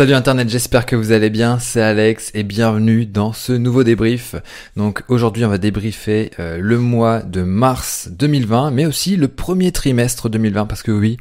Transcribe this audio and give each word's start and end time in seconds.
Salut 0.00 0.14
Internet, 0.14 0.48
j'espère 0.48 0.86
que 0.86 0.96
vous 0.96 1.12
allez 1.12 1.28
bien, 1.28 1.58
c'est 1.58 1.82
Alex 1.82 2.30
et 2.32 2.42
bienvenue 2.42 3.04
dans 3.04 3.34
ce 3.34 3.52
nouveau 3.52 3.84
débrief. 3.84 4.34
Donc 4.74 5.02
aujourd'hui 5.08 5.44
on 5.44 5.50
va 5.50 5.58
débriefer 5.58 6.30
euh, 6.38 6.56
le 6.58 6.78
mois 6.78 7.20
de 7.20 7.42
mars 7.42 8.08
2020 8.10 8.70
mais 8.70 8.86
aussi 8.86 9.16
le 9.16 9.28
premier 9.28 9.72
trimestre 9.72 10.30
2020 10.30 10.64
parce 10.64 10.82
que 10.82 10.90
oui, 10.90 11.18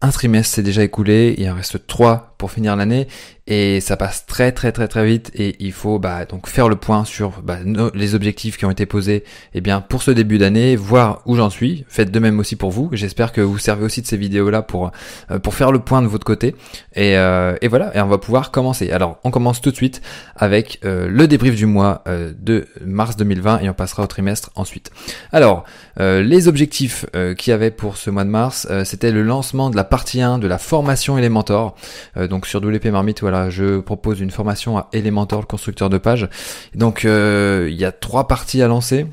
un 0.00 0.10
trimestre 0.10 0.54
s'est 0.54 0.62
déjà 0.62 0.84
écoulé, 0.84 1.34
il 1.38 1.50
en 1.50 1.56
reste 1.56 1.88
trois 1.88 2.33
finir 2.50 2.76
l'année 2.76 3.06
et 3.46 3.80
ça 3.80 3.98
passe 3.98 4.24
très 4.24 4.52
très 4.52 4.72
très 4.72 4.88
très 4.88 5.04
vite 5.04 5.30
et 5.34 5.56
il 5.60 5.72
faut 5.72 5.98
bah, 5.98 6.24
donc 6.24 6.48
faire 6.48 6.68
le 6.68 6.76
point 6.76 7.04
sur 7.04 7.42
bah, 7.42 7.58
les 7.94 8.14
objectifs 8.14 8.56
qui 8.56 8.64
ont 8.64 8.70
été 8.70 8.86
posés 8.86 9.22
eh 9.52 9.60
bien 9.60 9.82
pour 9.82 10.02
ce 10.02 10.10
début 10.10 10.38
d'année, 10.38 10.76
voir 10.76 11.20
où 11.26 11.36
j'en 11.36 11.50
suis. 11.50 11.84
Faites 11.88 12.10
de 12.10 12.18
même 12.18 12.38
aussi 12.38 12.56
pour 12.56 12.70
vous. 12.70 12.88
J'espère 12.92 13.32
que 13.32 13.42
vous 13.42 13.58
servez 13.58 13.84
aussi 13.84 14.00
de 14.00 14.06
ces 14.06 14.16
vidéos 14.16 14.48
là 14.48 14.62
pour 14.62 14.92
euh, 15.30 15.38
pour 15.38 15.54
faire 15.54 15.72
le 15.72 15.78
point 15.78 16.00
de 16.00 16.06
votre 16.06 16.24
côté 16.24 16.54
et, 16.94 17.18
euh, 17.18 17.54
et 17.60 17.68
voilà 17.68 17.94
et 17.94 18.00
on 18.00 18.06
va 18.06 18.16
pouvoir 18.16 18.50
commencer. 18.50 18.90
Alors 18.90 19.18
on 19.24 19.30
commence 19.30 19.60
tout 19.60 19.70
de 19.70 19.76
suite 19.76 20.00
avec 20.36 20.80
euh, 20.84 21.06
le 21.08 21.28
débrief 21.28 21.54
du 21.54 21.66
mois 21.66 22.02
de 22.06 22.66
mars 22.84 23.16
2020 23.16 23.60
et 23.60 23.68
on 23.68 23.74
passera 23.74 24.02
au 24.02 24.06
trimestre 24.06 24.50
ensuite. 24.54 24.90
Alors 25.32 25.64
les 25.98 26.48
objectifs 26.48 27.06
qu'il 27.36 27.50
y 27.50 27.54
avait 27.54 27.70
pour 27.70 27.96
ce 27.96 28.10
mois 28.10 28.24
de 28.24 28.30
mars, 28.30 28.66
c'était 28.84 29.10
le 29.10 29.22
lancement 29.22 29.70
de 29.70 29.76
la 29.76 29.84
partie 29.84 30.20
1 30.20 30.38
de 30.38 30.46
la 30.46 30.58
formation 30.58 31.16
Elementor 31.18 31.76
donc 32.16 32.33
sur 32.42 32.60
WP 32.60 32.86
Marmite 32.86 33.20
voilà 33.20 33.50
je 33.50 33.80
propose 33.80 34.20
une 34.20 34.30
formation 34.30 34.76
à 34.76 34.88
Elementor, 34.92 35.40
le 35.40 35.46
constructeur 35.46 35.90
de 35.90 35.98
page. 35.98 36.28
Donc 36.74 37.04
euh, 37.04 37.68
il 37.70 37.76
y 37.76 37.84
a 37.84 37.92
trois 37.92 38.28
parties 38.28 38.62
à 38.62 38.68
lancer 38.68 39.06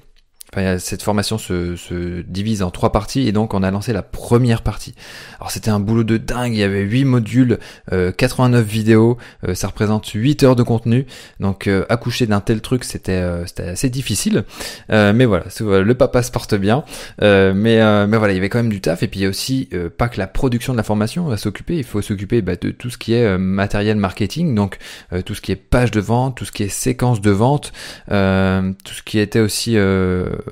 cette 0.80 1.02
formation 1.02 1.38
se, 1.38 1.78
se, 1.78 2.22
divise 2.24 2.62
en 2.62 2.72
trois 2.72 2.92
parties 2.92 3.26
et 3.28 3.32
donc 3.32 3.54
on 3.54 3.64
a 3.64 3.72
lancé 3.72 3.94
la 3.94 4.02
première 4.04 4.62
partie. 4.62 4.94
Alors 5.40 5.50
c'était 5.50 5.70
un 5.70 5.80
boulot 5.80 6.04
de 6.04 6.18
dingue, 6.18 6.54
il 6.54 6.60
y 6.60 6.64
avait 6.64 6.82
8 6.82 7.06
modules, 7.06 7.58
89 7.90 8.60
euh, 8.60 8.64
vidéos, 8.64 9.18
euh, 9.48 9.56
ça 9.56 9.68
représente 9.68 10.08
8 10.08 10.44
heures 10.44 10.56
de 10.58 10.64
contenu. 10.64 11.06
Donc 11.40 11.68
euh, 11.68 11.86
accoucher 11.88 12.28
d'un 12.28 12.42
tel 12.42 12.60
truc 12.60 12.84
c'était 12.84 13.24
c'était 13.46 13.70
assez 13.70 13.90
difficile. 13.90 14.44
mais 14.90 15.26
voilà, 15.26 15.46
le 15.62 15.94
papa 15.94 16.22
se 16.22 16.32
porte 16.32 16.56
bien. 16.56 16.84
mais 17.22 18.08
mais 18.08 18.18
voilà, 18.18 18.34
il 18.34 18.36
y 18.36 18.40
avait 18.40 18.50
quand 18.50 18.60
même 18.60 18.72
du 18.72 18.82
taf 18.82 19.04
et 19.04 19.08
puis 19.08 19.22
il 19.22 19.24
y 19.24 19.26
a 19.26 19.30
aussi 19.30 19.70
pas 19.98 20.10
que 20.10 20.20
la 20.20 20.28
production 20.28 20.74
de 20.74 20.78
la 20.78 20.84
formation 20.84 21.26
va 21.28 21.38
s'occuper, 21.38 21.78
il 21.78 21.86
faut 21.86 22.02
s'occuper 22.02 22.42
bah, 22.42 22.56
de 22.60 22.72
tout 22.72 22.90
ce 22.90 22.98
qui 22.98 23.14
est 23.14 23.38
matériel 23.38 23.96
marketing, 23.96 24.54
donc 24.54 24.80
tout 25.26 25.34
ce 25.34 25.42
qui 25.42 25.54
est 25.54 25.56
page 25.56 25.92
de 25.92 26.02
vente, 26.02 26.36
tout 26.36 26.46
ce 26.46 26.52
qui 26.52 26.64
est 26.64 26.70
séquence 26.70 27.22
de 27.22 27.32
vente, 27.32 27.72
tout 28.08 28.94
ce 28.94 29.04
qui 29.06 29.20
était 29.20 29.40
aussi 29.40 29.78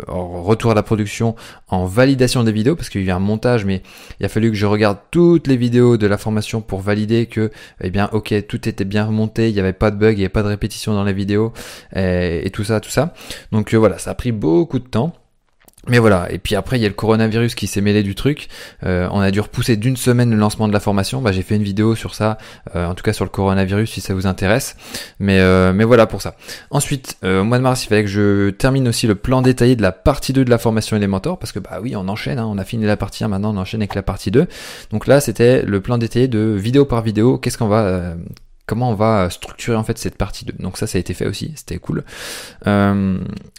en 0.07 0.43
retour 0.43 0.71
à 0.71 0.73
la 0.73 0.83
production, 0.83 1.35
en 1.67 1.85
validation 1.85 2.43
des 2.43 2.51
vidéos, 2.51 2.75
parce 2.75 2.89
qu'il 2.89 3.03
y 3.03 3.11
a 3.11 3.15
un 3.15 3.19
montage, 3.19 3.65
mais 3.65 3.81
il 4.19 4.25
a 4.25 4.29
fallu 4.29 4.49
que 4.49 4.57
je 4.57 4.65
regarde 4.65 4.97
toutes 5.11 5.47
les 5.47 5.57
vidéos 5.57 5.97
de 5.97 6.07
la 6.07 6.17
formation 6.17 6.61
pour 6.61 6.81
valider 6.81 7.25
que, 7.25 7.51
eh 7.81 7.89
bien, 7.89 8.09
ok, 8.11 8.33
tout 8.47 8.67
était 8.67 8.85
bien 8.85 9.05
remonté, 9.05 9.49
il 9.49 9.53
n'y 9.53 9.59
avait 9.59 9.73
pas 9.73 9.91
de 9.91 9.97
bug, 9.97 10.13
il 10.13 10.19
n'y 10.19 10.23
avait 10.23 10.29
pas 10.29 10.43
de 10.43 10.47
répétition 10.47 10.93
dans 10.93 11.03
les 11.03 11.13
vidéos, 11.13 11.53
et, 11.95 12.41
et 12.45 12.49
tout 12.49 12.63
ça, 12.63 12.79
tout 12.79 12.89
ça. 12.89 13.13
Donc 13.51 13.73
euh, 13.73 13.77
voilà, 13.77 13.97
ça 13.97 14.11
a 14.11 14.15
pris 14.15 14.31
beaucoup 14.31 14.79
de 14.79 14.87
temps. 14.87 15.13
Mais 15.87 15.97
voilà, 15.97 16.27
et 16.29 16.39
puis 16.39 16.55
après 16.55 16.77
il 16.77 16.81
y 16.81 16.85
a 16.85 16.89
le 16.89 16.93
coronavirus 16.93 17.55
qui 17.55 17.65
s'est 17.65 17.79
mêlé 17.79 18.03
du 18.03 18.13
truc. 18.13 18.49
Euh, 18.85 19.07
on 19.11 19.21
a 19.21 19.31
dû 19.31 19.39
repousser 19.39 19.77
d'une 19.77 19.95
semaine 19.95 20.29
le 20.29 20.35
lancement 20.35 20.67
de 20.67 20.73
la 20.73 20.81
formation. 20.81 21.21
Bah, 21.21 21.31
j'ai 21.31 21.41
fait 21.41 21.55
une 21.55 21.63
vidéo 21.63 21.95
sur 21.95 22.15
ça, 22.15 22.37
euh, 22.75 22.85
en 22.85 22.95
tout 22.95 23.03
cas 23.03 23.13
sur 23.13 23.23
le 23.23 23.29
coronavirus 23.29 23.89
si 23.89 24.01
ça 24.01 24.13
vous 24.13 24.27
intéresse. 24.27 24.75
Mais 25.19 25.39
euh, 25.39 25.71
mais 25.71 25.85
voilà 25.85 26.05
pour 26.05 26.21
ça. 26.21 26.35
Ensuite, 26.69 27.17
au 27.23 27.43
mois 27.43 27.57
de 27.57 27.63
mars, 27.63 27.85
il 27.85 27.87
fallait 27.87 28.03
que 28.03 28.09
je 28.09 28.49
termine 28.49 28.89
aussi 28.89 29.07
le 29.07 29.15
plan 29.15 29.41
détaillé 29.41 29.77
de 29.77 29.81
la 29.81 29.93
partie 29.93 30.33
2 30.33 30.43
de 30.43 30.49
la 30.49 30.57
formation 30.57 30.97
Elementor 30.97 31.39
parce 31.39 31.53
que 31.53 31.59
bah 31.59 31.79
oui, 31.81 31.95
on 31.95 32.07
enchaîne. 32.09 32.39
Hein, 32.39 32.47
on 32.49 32.57
a 32.57 32.65
fini 32.65 32.85
la 32.85 32.97
partie 32.97 33.23
1, 33.23 33.29
maintenant 33.29 33.53
on 33.55 33.57
enchaîne 33.57 33.81
avec 33.81 33.95
la 33.95 34.03
partie 34.03 34.31
2. 34.31 34.47
Donc 34.91 35.07
là, 35.07 35.21
c'était 35.21 35.61
le 35.61 35.79
plan 35.79 35.97
détaillé 35.97 36.27
de 36.27 36.39
vidéo 36.39 36.83
par 36.83 37.01
vidéo. 37.01 37.37
Qu'est-ce 37.37 37.57
qu'on 37.57 37.67
va 37.67 38.15
comment 38.65 38.91
on 38.91 38.95
va 38.95 39.31
structurer 39.31 39.77
en 39.77 39.83
fait 39.83 39.97
cette 39.97 40.15
partie 40.15 40.45
2. 40.45 40.53
Donc 40.59 40.77
ça, 40.77 40.85
ça 40.85 40.97
a 40.97 40.99
été 40.99 41.15
fait 41.15 41.25
aussi, 41.25 41.53
c'était 41.55 41.79
cool. 41.79 42.03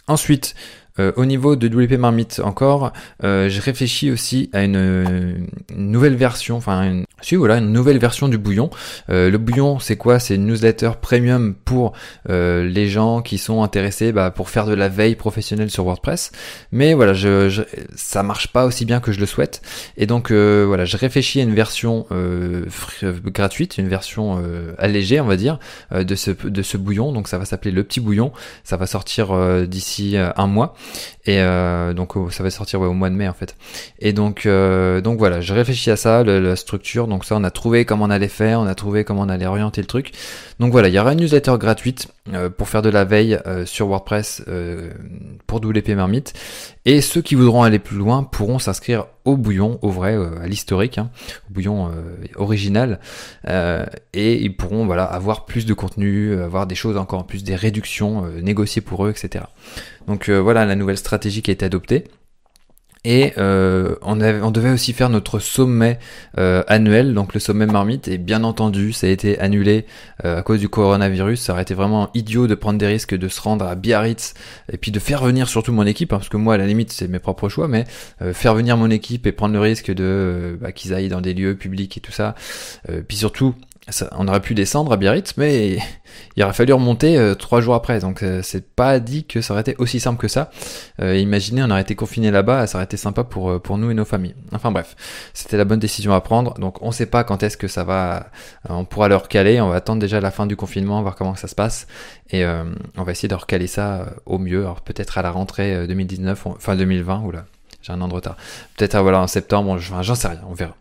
ensuite, 0.07 0.55
euh, 0.99 1.11
au 1.15 1.25
niveau 1.25 1.55
de 1.55 1.67
WP 1.67 1.93
Marmite 1.97 2.41
encore, 2.43 2.91
euh, 3.23 3.49
j'ai 3.49 3.59
réfléchi 3.59 4.11
aussi 4.11 4.49
à 4.53 4.63
une, 4.63 5.47
nouvelle 5.75 6.15
version, 6.15 6.57
enfin 6.57 6.83
une, 6.83 7.05
si 7.21 7.35
voilà, 7.35 7.57
une 7.57 7.71
nouvelle 7.71 7.97
version 7.97 8.27
du 8.27 8.37
bouillon. 8.37 8.69
Euh, 9.09 9.29
le 9.29 9.37
bouillon, 9.37 9.79
c'est 9.79 9.97
quoi? 9.97 10.19
C'est 10.19 10.35
une 10.35 10.47
newsletter 10.47 10.91
premium 11.01 11.53
pour 11.53 11.93
les 12.27 12.87
gens 12.87 13.21
qui 13.21 13.37
sont 13.37 13.63
intéressés 13.63 14.11
bah, 14.11 14.31
pour 14.31 14.49
faire 14.49 14.65
de 14.65 14.73
la 14.73 14.89
veille 14.89 15.15
professionnelle 15.15 15.69
sur 15.69 15.83
WordPress. 15.85 16.31
Mais 16.71 16.93
voilà, 16.93 17.13
je, 17.13 17.49
je, 17.49 17.61
ça 17.95 18.23
marche 18.23 18.47
pas 18.47 18.65
aussi 18.65 18.85
bien 18.85 18.99
que 18.99 19.11
je 19.11 19.19
le 19.19 19.25
souhaite. 19.25 19.61
Et 19.97 20.05
donc 20.05 20.31
voilà, 20.31 20.85
je 20.85 20.97
réfléchis 20.97 21.39
à 21.39 21.43
une 21.43 21.53
version 21.53 22.05
gratuite, 23.25 23.77
une 23.77 23.89
version 23.89 24.41
allégée, 24.77 25.19
on 25.19 25.25
va 25.25 25.35
dire, 25.35 25.59
de 25.91 26.15
ce 26.15 26.31
de 26.31 26.61
ce 26.61 26.77
bouillon. 26.77 27.11
Donc 27.11 27.27
ça 27.27 27.37
va 27.37 27.45
s'appeler 27.45 27.71
le 27.71 27.83
petit 27.83 27.99
bouillon. 27.99 28.31
Ça 28.63 28.77
va 28.77 28.87
sortir 28.87 29.35
d'ici 29.67 30.15
un 30.17 30.47
mois. 30.47 30.75
Et 31.25 31.39
euh, 31.39 31.93
donc 31.93 32.13
ça 32.31 32.43
va 32.43 32.49
sortir 32.49 32.81
au 32.81 32.93
mois 32.93 33.09
de 33.09 33.15
mai 33.15 33.27
en 33.27 33.33
fait. 33.33 33.55
Et 33.99 34.13
donc 34.13 34.45
euh, 34.45 35.01
donc 35.01 35.19
voilà, 35.19 35.41
je 35.41 35.53
réfléchis 35.53 35.91
à 35.91 35.95
ça, 35.95 36.23
la 36.23 36.55
structure. 36.55 37.07
Donc 37.11 37.25
ça, 37.25 37.35
on 37.35 37.43
a 37.43 37.51
trouvé 37.51 37.83
comment 37.83 38.05
on 38.05 38.09
allait 38.09 38.29
faire, 38.29 38.61
on 38.61 38.67
a 38.67 38.73
trouvé 38.73 39.03
comment 39.03 39.23
on 39.23 39.29
allait 39.29 39.45
orienter 39.45 39.81
le 39.81 39.87
truc. 39.87 40.13
Donc 40.59 40.71
voilà, 40.71 40.87
il 40.87 40.93
y 40.93 40.99
aura 40.99 41.11
une 41.11 41.19
newsletter 41.19 41.55
gratuite 41.59 42.07
euh, 42.33 42.49
pour 42.49 42.69
faire 42.69 42.81
de 42.81 42.89
la 42.89 43.03
veille 43.03 43.37
sur 43.65 43.87
WordPress 43.87 44.43
pour 45.45 45.57
WP 45.59 45.89
Marmite. 45.89 46.33
Et 46.85 47.01
ceux 47.01 47.21
qui 47.21 47.35
voudront 47.35 47.63
aller 47.63 47.79
plus 47.79 47.97
loin 47.97 48.23
pourront 48.23 48.59
s'inscrire 48.59 49.07
au 49.25 49.35
bouillon, 49.35 49.77
au 49.81 49.89
vrai, 49.89 50.17
à 50.41 50.47
l'historique, 50.47 50.97
hein, 50.97 51.11
au 51.49 51.53
bouillon 51.53 51.91
original, 52.37 52.99
et 54.13 54.41
ils 54.41 54.55
pourront 54.55 54.85
voilà 54.85 55.03
avoir 55.03 55.45
plus 55.45 55.65
de 55.65 55.73
contenu, 55.73 56.39
avoir 56.41 56.65
des 56.65 56.75
choses 56.75 56.97
encore 56.97 57.19
en 57.19 57.23
plus, 57.23 57.43
des 57.43 57.55
réductions 57.55 58.25
négociées 58.41 58.81
pour 58.81 59.05
eux, 59.05 59.11
etc. 59.11 59.45
Donc 60.07 60.29
voilà 60.29 60.65
la 60.65 60.75
nouvelle 60.75 60.97
stratégie 60.97 61.41
qui 61.41 61.51
a 61.51 61.53
été 61.53 61.65
adoptée. 61.65 62.05
Et 63.03 63.33
euh, 63.39 63.95
on, 64.03 64.21
avait, 64.21 64.41
on 64.41 64.51
devait 64.51 64.69
aussi 64.69 64.93
faire 64.93 65.09
notre 65.09 65.39
sommet 65.39 65.97
euh, 66.37 66.63
annuel, 66.67 67.15
donc 67.15 67.33
le 67.33 67.39
sommet 67.39 67.65
marmite, 67.65 68.07
et 68.07 68.19
bien 68.19 68.43
entendu, 68.43 68.93
ça 68.93 69.07
a 69.07 69.09
été 69.09 69.39
annulé 69.39 69.87
euh, 70.23 70.37
à 70.37 70.43
cause 70.43 70.59
du 70.59 70.69
coronavirus. 70.69 71.41
Ça 71.41 71.53
aurait 71.53 71.63
été 71.63 71.73
vraiment 71.73 72.11
idiot 72.13 72.45
de 72.45 72.53
prendre 72.53 72.77
des 72.77 72.85
risques, 72.85 73.15
de 73.15 73.27
se 73.27 73.41
rendre 73.41 73.65
à 73.65 73.73
Biarritz, 73.73 74.35
et 74.71 74.77
puis 74.77 74.91
de 74.91 74.99
faire 74.99 75.23
venir 75.23 75.49
surtout 75.49 75.73
mon 75.73 75.85
équipe, 75.87 76.13
hein, 76.13 76.17
parce 76.17 76.29
que 76.29 76.37
moi, 76.37 76.53
à 76.53 76.57
la 76.57 76.67
limite, 76.67 76.91
c'est 76.91 77.07
mes 77.07 77.19
propres 77.19 77.49
choix, 77.49 77.67
mais 77.67 77.85
faire 78.33 78.53
venir 78.53 78.77
mon 78.77 78.91
équipe 78.91 79.25
et 79.25 79.31
prendre 79.31 79.53
le 79.53 79.59
risque 79.59 79.91
de 79.91 80.57
bah, 80.61 80.71
qu'ils 80.71 80.93
aillent 80.93 81.09
dans 81.09 81.21
des 81.21 81.33
lieux 81.33 81.55
publics 81.55 81.97
et 81.97 82.01
tout 82.01 82.11
ça. 82.11 82.35
puis 83.07 83.17
surtout, 83.17 83.55
on 84.11 84.27
aurait 84.27 84.41
pu 84.41 84.53
descendre 84.53 84.91
à 84.93 84.97
Biarritz, 84.97 85.33
mais 85.37 85.77
il 86.35 86.43
aurait 86.43 86.53
fallu 86.53 86.71
remonter 86.73 87.17
euh, 87.17 87.33
trois 87.33 87.61
jours 87.61 87.73
après. 87.73 87.99
Donc 87.99 88.21
euh, 88.21 88.41
c'est 88.43 88.73
pas 88.75 88.99
dit 88.99 89.25
que 89.25 89.41
ça 89.41 89.53
aurait 89.53 89.61
été 89.61 89.75
aussi 89.79 89.99
simple 89.99 90.19
que 90.19 90.27
ça. 90.27 90.51
Euh, 91.01 91.17
imaginez, 91.17 91.63
on 91.63 91.69
aurait 91.71 91.81
été 91.81 91.95
confiné 91.95 92.31
là-bas, 92.31 92.67
ça 92.67 92.77
aurait 92.77 92.85
été 92.85 92.97
sympa 92.97 93.23
pour 93.23 93.61
pour 93.61 93.77
nous 93.77 93.89
et 93.91 93.93
nos 93.93 94.05
familles. 94.05 94.35
Enfin 94.51 94.71
bref, 94.71 94.95
c'était 95.33 95.57
la 95.57 95.65
bonne 95.65 95.79
décision 95.79 96.13
à 96.13 96.21
prendre. 96.21 96.53
Donc 96.59 96.81
on 96.81 96.91
sait 96.91 97.07
pas 97.07 97.23
quand 97.23 97.43
est-ce 97.43 97.57
que 97.57 97.67
ça 97.67 97.83
va, 97.83 98.27
on 98.69 98.85
pourra 98.85 99.07
le 99.07 99.15
recaler. 99.15 99.59
On 99.61 99.69
va 99.69 99.77
attendre 99.77 99.99
déjà 99.99 100.19
la 100.21 100.31
fin 100.31 100.45
du 100.45 100.55
confinement, 100.55 101.01
voir 101.01 101.15
comment 101.15 101.35
ça 101.35 101.47
se 101.47 101.55
passe, 101.55 101.87
et 102.29 102.45
on 102.45 103.03
va 103.03 103.11
essayer 103.11 103.29
de 103.29 103.35
recaler 103.35 103.67
ça 103.67 104.13
au 104.25 104.37
mieux. 104.37 104.61
Alors 104.61 104.81
peut-être 104.81 105.17
à 105.17 105.21
la 105.21 105.31
rentrée 105.31 105.87
2019, 105.87 106.47
enfin 106.47 106.75
2020, 106.75 107.21
ou 107.21 107.31
là 107.31 107.45
j'ai 107.81 107.93
un 107.93 108.01
an 108.01 108.07
de 108.07 108.13
retard. 108.13 108.37
Peut-être 108.77 108.99
voilà 108.99 109.19
en 109.19 109.27
septembre, 109.27 109.77
j'en 109.77 110.15
sais 110.15 110.27
rien, 110.27 110.41
on 110.49 110.53
verra. 110.53 110.75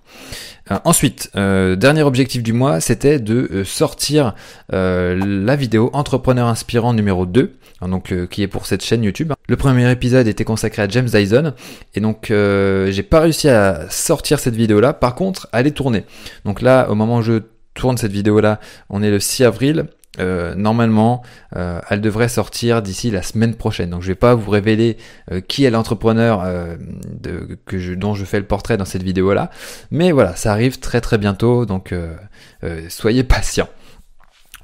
Euh, 0.70 0.78
ensuite, 0.84 1.30
euh, 1.36 1.76
dernier 1.76 2.02
objectif 2.02 2.42
du 2.42 2.52
mois, 2.52 2.80
c'était 2.80 3.18
de 3.18 3.48
euh, 3.52 3.64
sortir 3.64 4.34
la 4.70 5.56
vidéo 5.56 5.90
Entrepreneur 5.92 6.46
inspirant 6.46 6.94
numéro 6.94 7.26
2, 7.26 7.52
hein, 7.80 7.88
donc 7.88 8.14
qui 8.28 8.42
est 8.42 8.48
pour 8.48 8.66
cette 8.66 8.84
chaîne 8.84 9.02
YouTube. 9.02 9.32
Le 9.48 9.56
premier 9.56 9.90
épisode 9.90 10.26
était 10.28 10.44
consacré 10.44 10.82
à 10.82 10.88
James 10.88 11.06
Dyson, 11.06 11.54
et 11.94 12.00
donc 12.00 12.26
j'ai 12.28 13.02
pas 13.02 13.20
réussi 13.20 13.48
à 13.48 13.88
sortir 13.90 14.38
cette 14.38 14.54
vidéo 14.54 14.80
là. 14.80 14.92
Par 14.92 15.14
contre, 15.14 15.48
elle 15.52 15.66
est 15.66 15.72
tournée. 15.72 16.04
Donc 16.44 16.62
là, 16.62 16.88
au 16.88 16.94
moment 16.94 17.16
où 17.16 17.22
je 17.22 17.42
tourne 17.74 17.96
cette 17.96 18.12
vidéo 18.12 18.40
là, 18.40 18.60
on 18.90 19.02
est 19.02 19.10
le 19.10 19.18
6 19.20 19.44
avril. 19.44 19.86
Euh, 20.18 20.54
normalement, 20.56 21.22
euh, 21.54 21.80
elle 21.88 22.00
devrait 22.00 22.28
sortir 22.28 22.82
d'ici 22.82 23.10
la 23.10 23.22
semaine 23.22 23.54
prochaine. 23.54 23.90
Donc 23.90 24.02
je 24.02 24.08
vais 24.08 24.16
pas 24.16 24.34
vous 24.34 24.50
révéler 24.50 24.96
euh, 25.30 25.40
qui 25.40 25.64
est 25.64 25.70
l'entrepreneur 25.70 26.44
que 27.64 27.78
je, 27.78 27.94
dont 27.94 28.14
je 28.14 28.24
fais 28.24 28.38
le 28.38 28.46
portrait 28.46 28.76
dans 28.76 28.84
cette 28.84 29.02
vidéo 29.02 29.32
là, 29.32 29.50
mais 29.90 30.10
voilà, 30.10 30.34
ça 30.34 30.52
arrive 30.52 30.80
très 30.80 31.00
très 31.00 31.18
bientôt, 31.18 31.66
donc 31.66 31.94
soyez 32.88 33.24
patients. 33.24 33.68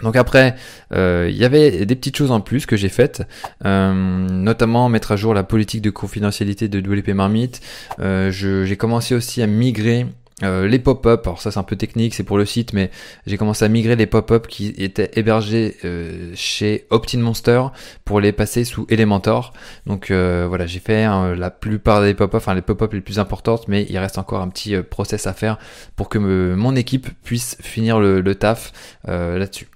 Donc 0.02 0.16
après, 0.16 0.56
il 0.92 1.36
y 1.36 1.44
avait 1.44 1.86
des 1.86 1.96
petites 1.96 2.16
choses 2.16 2.30
en 2.30 2.40
plus 2.40 2.66
que 2.66 2.76
j'ai 2.76 2.88
faites, 2.88 3.22
notamment 3.64 4.88
mettre 4.88 5.12
à 5.12 5.16
jour 5.16 5.32
la 5.32 5.44
politique 5.44 5.82
de 5.82 5.90
confidentialité 5.90 6.68
de 6.68 6.80
WP 6.80 7.08
Marmite. 7.10 7.60
j'ai 7.98 8.76
commencé 8.76 9.14
aussi 9.14 9.42
à 9.42 9.46
migrer 9.46 10.06
Euh, 10.42 10.68
les 10.68 10.78
pop-up, 10.78 11.26
alors 11.26 11.40
ça 11.40 11.50
c'est 11.50 11.58
un 11.58 11.62
peu 11.62 11.76
technique, 11.76 12.14
c'est 12.14 12.22
pour 12.22 12.36
le 12.36 12.44
site, 12.44 12.74
mais 12.74 12.90
j'ai 13.26 13.38
commencé 13.38 13.64
à 13.64 13.68
migrer 13.68 13.96
les 13.96 14.04
pop-up 14.04 14.48
qui 14.48 14.74
étaient 14.76 15.10
hébergés 15.14 15.78
euh, 15.86 16.30
chez 16.34 16.86
OptinMonster 16.90 17.62
pour 18.04 18.20
les 18.20 18.32
passer 18.32 18.64
sous 18.64 18.86
Elementor. 18.90 19.54
Donc 19.86 20.10
euh, 20.10 20.44
voilà, 20.46 20.66
j'ai 20.66 20.80
fait 20.80 21.04
hein, 21.04 21.34
la 21.34 21.50
plupart 21.50 22.02
des 22.02 22.12
pop-up, 22.12 22.34
enfin 22.34 22.54
les 22.54 22.60
pop-up 22.60 22.92
les 22.92 23.00
plus 23.00 23.18
importantes, 23.18 23.66
mais 23.66 23.86
il 23.88 23.96
reste 23.96 24.18
encore 24.18 24.42
un 24.42 24.48
petit 24.48 24.76
process 24.82 25.26
à 25.26 25.32
faire 25.32 25.56
pour 25.96 26.10
que 26.10 26.18
mon 26.18 26.76
équipe 26.76 27.08
puisse 27.24 27.56
finir 27.62 27.98
le, 27.98 28.20
le 28.20 28.34
taf 28.34 28.72
là-dessus. 29.06 29.68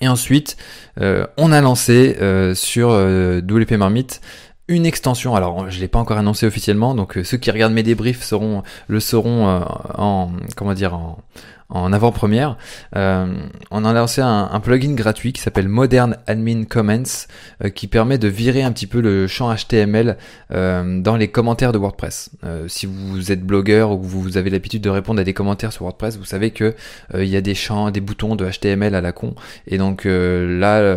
Et 0.00 0.08
ensuite, 0.08 0.56
on 0.98 1.52
a 1.52 1.60
lancé 1.60 2.16
sur 2.54 2.90
WP 2.90 3.72
Marmite 3.72 4.20
une 4.68 4.86
extension. 4.86 5.34
Alors, 5.34 5.70
je 5.70 5.80
l'ai 5.80 5.88
pas 5.88 5.98
encore 5.98 6.18
annoncé 6.18 6.46
officiellement, 6.46 6.94
donc 6.94 7.16
euh, 7.16 7.24
ceux 7.24 7.36
qui 7.36 7.50
regardent 7.50 7.74
mes 7.74 7.82
débriefs 7.82 8.22
seront 8.22 8.62
le 8.88 9.00
sauront 9.00 9.48
euh, 9.48 9.60
en 9.96 10.30
comment 10.56 10.74
dire 10.74 10.94
en, 10.94 11.18
en 11.68 11.92
avant-première. 11.92 12.56
Euh, 12.96 13.34
on 13.70 13.84
a 13.84 13.92
lancé 13.92 14.20
un, 14.20 14.48
un, 14.52 14.60
plugin 14.60 14.92
gratuit 14.94 15.32
qui 15.32 15.40
s'appelle 15.40 15.68
Modern 15.68 16.16
Admin 16.26 16.64
Comments, 16.64 17.02
euh, 17.64 17.68
qui 17.68 17.86
permet 17.86 18.18
de 18.18 18.28
virer 18.28 18.62
un 18.62 18.72
petit 18.72 18.86
peu 18.86 19.00
le 19.00 19.26
champ 19.26 19.54
HTML 19.54 20.16
euh, 20.52 21.00
dans 21.00 21.16
les 21.16 21.28
commentaires 21.28 21.72
de 21.72 21.78
WordPress. 21.78 22.30
Euh, 22.44 22.68
si 22.68 22.86
vous 22.86 23.32
êtes 23.32 23.42
blogueur 23.42 23.90
ou 23.90 23.98
que 23.98 24.06
vous 24.06 24.36
avez 24.36 24.50
l'habitude 24.50 24.82
de 24.82 24.90
répondre 24.90 25.20
à 25.20 25.24
des 25.24 25.34
commentaires 25.34 25.72
sur 25.72 25.82
WordPress, 25.82 26.18
vous 26.18 26.24
savez 26.24 26.50
que 26.50 26.74
il 27.14 27.28
y 27.28 27.36
a 27.36 27.40
des 27.40 27.54
champs, 27.54 27.90
des 27.90 28.00
boutons 28.00 28.36
de 28.36 28.48
HTML 28.48 28.94
à 28.94 29.00
la 29.00 29.12
con. 29.12 29.34
Et 29.66 29.78
donc 29.78 30.04
là, 30.04 30.96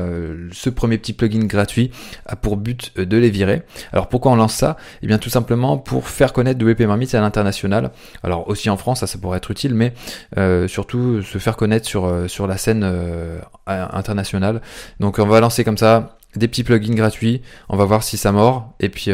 ce 0.51 0.69
premier 0.69 0.97
petit 0.97 1.13
plugin 1.13 1.45
gratuit 1.45 1.91
a 2.25 2.35
pour 2.35 2.57
but 2.57 2.97
de 2.97 3.17
les 3.17 3.29
virer. 3.29 3.63
Alors 3.93 4.09
pourquoi 4.09 4.31
on 4.31 4.35
lance 4.35 4.53
ça? 4.53 4.77
Eh 5.01 5.07
bien 5.07 5.17
tout 5.17 5.29
simplement 5.29 5.77
pour 5.77 6.07
faire 6.07 6.33
connaître 6.33 6.63
WP 6.63 6.81
Marmite 6.81 7.13
à 7.15 7.21
l'international. 7.21 7.91
Alors 8.23 8.47
aussi 8.47 8.69
en 8.69 8.77
France, 8.77 9.01
ça, 9.01 9.07
ça 9.07 9.17
pourrait 9.17 9.37
être 9.37 9.51
utile, 9.51 9.73
mais 9.73 9.93
euh, 10.37 10.66
surtout 10.67 11.21
se 11.21 11.37
faire 11.37 11.57
connaître 11.57 11.87
sur, 11.87 12.05
euh, 12.05 12.27
la 12.47 12.57
scène 12.57 12.83
euh, 12.83 13.39
internationale. 13.65 14.61
Donc 14.99 15.19
on 15.19 15.25
va 15.25 15.39
lancer 15.39 15.63
comme 15.63 15.77
ça 15.77 16.17
des 16.35 16.47
petits 16.47 16.63
plugins 16.63 16.93
gratuits, 16.93 17.41
on 17.69 17.77
va 17.77 17.85
voir 17.85 18.03
si 18.03 18.17
ça 18.17 18.31
mord, 18.31 18.75
et 18.79 18.89
puis 18.89 19.09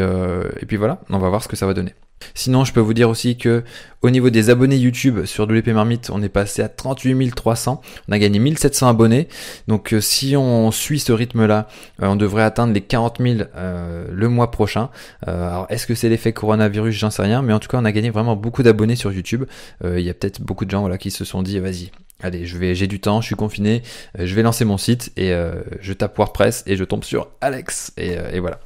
voilà, 0.76 1.00
on 1.10 1.18
va 1.18 1.28
voir 1.28 1.42
ce 1.42 1.48
que 1.48 1.56
ça 1.56 1.66
va 1.66 1.72
donner. 1.72 1.94
Sinon, 2.34 2.64
je 2.64 2.72
peux 2.72 2.80
vous 2.80 2.94
dire 2.94 3.10
aussi 3.10 3.36
que 3.36 3.64
au 4.04 4.10
niveau 4.10 4.28
des 4.28 4.50
abonnés 4.50 4.76
YouTube 4.76 5.24
sur 5.24 5.44
WP 5.44 5.68
Marmite, 5.68 6.10
on 6.12 6.22
est 6.22 6.28
passé 6.28 6.60
à 6.60 6.68
38 6.68 7.34
300. 7.34 7.80
On 8.06 8.12
a 8.12 8.18
gagné 8.18 8.38
1700 8.38 8.86
abonnés. 8.88 9.28
Donc, 9.66 9.94
euh, 9.94 10.00
si 10.02 10.36
on 10.36 10.70
suit 10.70 10.98
ce 10.98 11.10
rythme-là, 11.10 11.68
euh, 12.02 12.08
on 12.08 12.16
devrait 12.16 12.42
atteindre 12.42 12.74
les 12.74 12.82
40 12.82 13.16
000 13.22 13.48
euh, 13.56 14.06
le 14.12 14.28
mois 14.28 14.50
prochain. 14.50 14.90
alors, 15.26 15.66
est-ce 15.70 15.86
que 15.86 15.94
c'est 15.94 16.10
l'effet 16.10 16.34
coronavirus? 16.34 16.94
J'en 16.94 17.08
sais 17.08 17.22
rien. 17.22 17.40
Mais 17.40 17.54
en 17.54 17.60
tout 17.60 17.68
cas, 17.68 17.78
on 17.80 17.84
a 17.86 17.92
gagné 17.92 18.10
vraiment 18.10 18.36
beaucoup 18.36 18.62
d'abonnés 18.62 18.94
sur 18.94 19.10
YouTube. 19.10 19.44
Il 19.82 20.00
y 20.00 20.10
a 20.10 20.14
peut-être 20.14 20.42
beaucoup 20.42 20.66
de 20.66 20.70
gens 20.70 20.80
voilà, 20.80 20.98
qui 20.98 21.10
se 21.10 21.24
sont 21.24 21.42
dit, 21.42 21.58
vas-y, 21.58 21.90
Allez, 22.22 22.44
je 22.44 22.58
vais, 22.58 22.74
j'ai 22.74 22.86
du 22.86 23.00
temps, 23.00 23.20
je 23.22 23.26
suis 23.26 23.36
confiné, 23.36 23.82
je 24.18 24.34
vais 24.34 24.42
lancer 24.42 24.64
mon 24.64 24.78
site 24.78 25.12
et 25.16 25.34
je 25.80 25.92
tape 25.92 26.16
WordPress 26.16 26.62
et 26.66 26.76
je 26.76 26.84
tombe 26.84 27.04
sur 27.04 27.28
Alex 27.40 27.92
et, 27.96 28.16
et 28.32 28.40
voilà. 28.40 28.60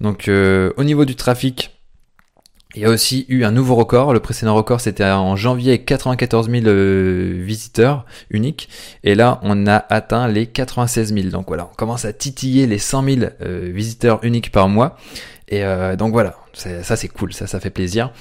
Donc 0.00 0.28
au 0.28 0.84
niveau 0.84 1.04
du 1.04 1.14
trafic, 1.14 1.70
il 2.74 2.82
y 2.82 2.84
a 2.84 2.90
aussi 2.90 3.26
eu 3.28 3.44
un 3.44 3.50
nouveau 3.50 3.74
record. 3.74 4.12
Le 4.12 4.20
précédent 4.20 4.54
record, 4.54 4.80
c'était 4.80 5.04
en 5.04 5.36
janvier 5.36 5.72
avec 5.72 5.84
94 5.84 6.50
000 6.50 6.66
euh, 6.66 7.42
visiteurs 7.44 8.06
uniques. 8.30 8.68
Et 9.04 9.14
là, 9.14 9.40
on 9.42 9.66
a 9.66 9.76
atteint 9.76 10.28
les 10.28 10.46
96 10.46 11.14
000. 11.14 11.28
Donc 11.28 11.48
voilà, 11.48 11.68
on 11.70 11.76
commence 11.76 12.04
à 12.04 12.12
titiller 12.12 12.66
les 12.66 12.78
100 12.78 13.04
000 13.04 13.16
euh, 13.42 13.70
visiteurs 13.72 14.20
uniques 14.22 14.52
par 14.52 14.68
mois. 14.68 14.96
Et 15.48 15.64
euh, 15.64 15.96
donc 15.96 16.12
voilà, 16.12 16.36
ça 16.52 16.96
c'est 16.96 17.08
cool, 17.08 17.32
ça 17.32 17.46
ça 17.46 17.60
fait 17.60 17.70
plaisir. 17.70 18.12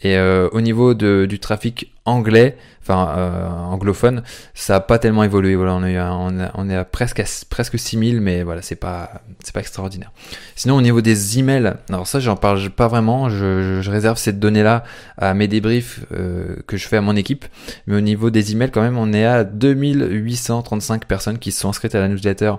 Et 0.00 0.16
euh, 0.16 0.48
au 0.52 0.60
niveau 0.60 0.94
de, 0.94 1.26
du 1.28 1.40
trafic 1.40 1.92
anglais, 2.04 2.56
enfin 2.82 3.14
euh, 3.18 3.48
anglophone, 3.48 4.22
ça 4.54 4.76
a 4.76 4.80
pas 4.80 4.98
tellement 4.98 5.24
évolué. 5.24 5.56
Voilà, 5.56 5.74
on 5.74 5.84
est 5.84 5.98
à, 5.98 6.14
on, 6.14 6.70
est 6.70 6.76
à 6.76 6.84
presque 6.84 7.22
presque 7.50 7.78
6000, 7.78 8.20
mais 8.20 8.42
voilà, 8.42 8.62
c'est 8.62 8.76
pas 8.76 9.22
pas 9.52 9.60
extraordinaire. 9.60 10.12
Sinon 10.54 10.76
au 10.76 10.82
niveau 10.82 11.00
des 11.00 11.38
emails, 11.38 11.74
alors 11.88 12.06
ça 12.06 12.20
j'en 12.20 12.36
parle 12.36 12.70
pas 12.70 12.86
vraiment. 12.86 13.28
Je, 13.28 13.90
réserve 13.90 14.18
cette 14.18 14.38
donnée 14.38 14.62
là 14.62 14.84
à 15.16 15.34
mes 15.34 15.48
débriefs 15.48 16.00
que 16.10 16.76
je 16.76 16.88
fais 16.88 16.96
à 16.96 17.00
mon 17.02 17.16
équipe. 17.16 17.44
Mais 17.86 17.96
au 17.96 18.00
niveau 18.00 18.30
des 18.30 18.52
emails, 18.52 18.70
quand 18.70 18.82
même, 18.82 18.98
on 18.98 19.12
est 19.12 19.24
à 19.24 19.44
2835 19.44 21.06
personnes 21.06 21.38
qui 21.38 21.50
sont 21.50 21.68
inscrites 21.68 21.94
à 21.94 22.00
la 22.00 22.08
newsletter 22.08 22.54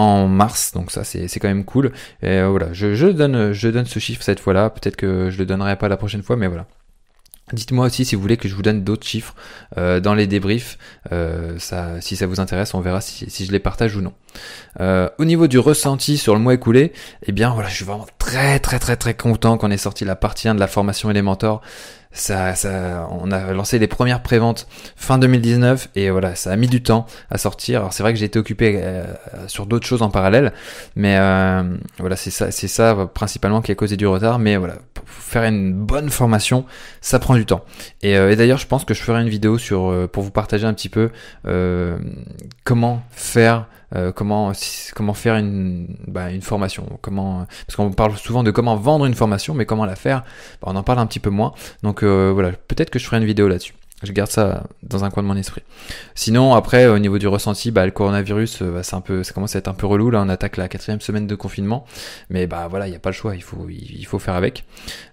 en 0.00 0.28
mars, 0.28 0.72
donc 0.72 0.90
ça 0.90 1.04
c'est 1.04 1.28
quand 1.40 1.48
même 1.48 1.64
cool. 1.64 1.92
Et 2.22 2.28
euh, 2.28 2.48
voilà, 2.48 2.72
je, 2.72 3.06
donne, 3.10 3.52
je 3.52 3.68
donne 3.68 3.86
ce 3.86 3.98
chiffre 3.98 4.22
cette 4.22 4.40
fois-là, 4.40 4.70
peut-être 4.70 4.96
que 4.96 5.30
je 5.30 5.38
le 5.38 5.46
donnerai 5.46 5.76
pas 5.76 5.88
la 5.88 5.96
prochaine 5.96 6.22
fois, 6.22 6.36
mais 6.36 6.48
voilà. 6.48 6.66
Dites-moi 7.52 7.86
aussi 7.86 8.04
si 8.04 8.14
vous 8.14 8.22
voulez 8.22 8.36
que 8.36 8.48
je 8.48 8.54
vous 8.54 8.62
donne 8.62 8.84
d'autres 8.84 9.04
chiffres 9.04 9.34
euh, 9.76 9.98
dans 9.98 10.14
les 10.14 10.28
débriefs. 10.28 10.78
Euh, 11.10 11.58
si 12.00 12.14
ça 12.14 12.26
vous 12.26 12.38
intéresse, 12.38 12.74
on 12.74 12.80
verra 12.80 13.00
si, 13.00 13.26
je 13.28 13.50
les 13.50 13.58
partage 13.58 13.96
ou 13.96 14.02
non. 14.02 14.12
Au 15.18 15.24
niveau 15.24 15.48
du 15.48 15.58
ressenti 15.58 16.16
sur 16.16 16.34
le 16.34 16.40
mois 16.40 16.54
écoulé, 16.54 16.92
eh 17.26 17.32
bien 17.32 17.50
voilà, 17.50 17.68
je 17.68 17.74
suis 17.74 17.84
vraiment 17.84 18.06
très 18.18 18.60
très 18.60 18.78
très 18.78 18.96
très 18.96 19.14
content 19.14 19.58
qu'on 19.58 19.72
ait 19.72 19.76
sorti 19.76 20.04
la 20.04 20.14
partie 20.14 20.46
1 20.46 20.54
de 20.54 20.60
la 20.60 20.68
formation 20.68 21.10
Elementor 21.10 21.60
ça, 22.12 22.56
ça, 22.56 23.08
on 23.10 23.30
a 23.30 23.52
lancé 23.52 23.78
les 23.78 23.86
premières 23.86 24.22
préventes 24.22 24.66
fin 24.96 25.18
2019 25.18 25.90
et 25.94 26.10
voilà, 26.10 26.34
ça 26.34 26.50
a 26.50 26.56
mis 26.56 26.66
du 26.66 26.82
temps 26.82 27.06
à 27.30 27.38
sortir. 27.38 27.80
Alors 27.80 27.92
c'est 27.92 28.02
vrai 28.02 28.12
que 28.12 28.18
j'ai 28.18 28.24
été 28.24 28.38
occupé 28.38 28.80
euh, 28.82 29.04
sur 29.46 29.66
d'autres 29.66 29.86
choses 29.86 30.02
en 30.02 30.10
parallèle, 30.10 30.52
mais 30.96 31.16
euh, 31.18 31.62
voilà, 31.98 32.16
c'est 32.16 32.30
ça, 32.30 32.50
c'est 32.50 32.68
ça 32.68 33.08
principalement 33.14 33.62
qui 33.62 33.70
a 33.70 33.76
causé 33.76 33.96
du 33.96 34.08
retard. 34.08 34.40
Mais 34.40 34.56
voilà, 34.56 34.74
pour 34.92 35.08
faire 35.08 35.44
une 35.44 35.72
bonne 35.72 36.10
formation, 36.10 36.64
ça 37.00 37.20
prend 37.20 37.36
du 37.36 37.46
temps. 37.46 37.64
Et, 38.02 38.16
euh, 38.16 38.32
et 38.32 38.36
d'ailleurs, 38.36 38.58
je 38.58 38.66
pense 38.66 38.84
que 38.84 38.94
je 38.94 39.02
ferai 39.02 39.22
une 39.22 39.28
vidéo 39.28 39.56
sur 39.56 40.08
pour 40.10 40.24
vous 40.24 40.32
partager 40.32 40.66
un 40.66 40.74
petit 40.74 40.88
peu 40.88 41.10
comment 42.64 43.02
faire 43.12 43.66
euh, 43.96 44.12
comment 44.12 44.52
comment 44.94 45.14
faire 45.14 45.36
une 45.36 45.96
bah, 46.06 46.30
une 46.30 46.42
formation, 46.42 46.86
comment 47.00 47.46
parce 47.66 47.76
qu'on 47.76 47.90
parle 47.92 48.16
souvent 48.16 48.42
de 48.42 48.50
comment 48.50 48.76
vendre 48.76 49.06
une 49.06 49.14
formation, 49.14 49.54
mais 49.54 49.66
comment 49.66 49.84
la 49.84 49.96
faire, 49.96 50.22
bah, 50.62 50.68
on 50.72 50.76
en 50.76 50.82
parle 50.82 50.98
un 50.98 51.06
petit 51.06 51.20
peu 51.20 51.30
moins. 51.30 51.52
Donc 51.82 52.02
euh, 52.02 52.30
voilà, 52.32 52.52
peut-être 52.52 52.90
que 52.90 52.98
je 52.98 53.06
ferai 53.06 53.18
une 53.18 53.24
vidéo 53.24 53.48
là-dessus. 53.48 53.74
Je 54.02 54.12
garde 54.12 54.30
ça 54.30 54.64
dans 54.82 55.04
un 55.04 55.10
coin 55.10 55.22
de 55.22 55.28
mon 55.28 55.36
esprit. 55.36 55.60
Sinon, 56.14 56.54
après, 56.54 56.86
au 56.86 56.98
niveau 56.98 57.18
du 57.18 57.28
ressenti, 57.28 57.70
bah, 57.70 57.84
le 57.84 57.92
coronavirus, 57.92 58.62
euh, 58.62 58.70
bah, 58.70 58.82
c'est 58.82 58.96
un 58.96 59.02
peu, 59.02 59.22
ça 59.22 59.34
commence 59.34 59.54
à 59.56 59.58
être 59.58 59.68
un 59.68 59.74
peu 59.74 59.86
relou. 59.86 60.08
Là, 60.08 60.22
on 60.24 60.30
attaque 60.30 60.56
la 60.56 60.68
quatrième 60.68 61.02
semaine 61.02 61.26
de 61.26 61.34
confinement, 61.34 61.84
mais 62.30 62.46
bah 62.46 62.66
voilà, 62.70 62.86
il 62.86 62.92
n'y 62.92 62.96
a 62.96 62.98
pas 62.98 63.10
le 63.10 63.14
choix. 63.14 63.34
Il 63.34 63.42
faut, 63.42 63.66
il 63.68 64.06
faut 64.06 64.18
faire 64.18 64.36
avec. 64.36 64.64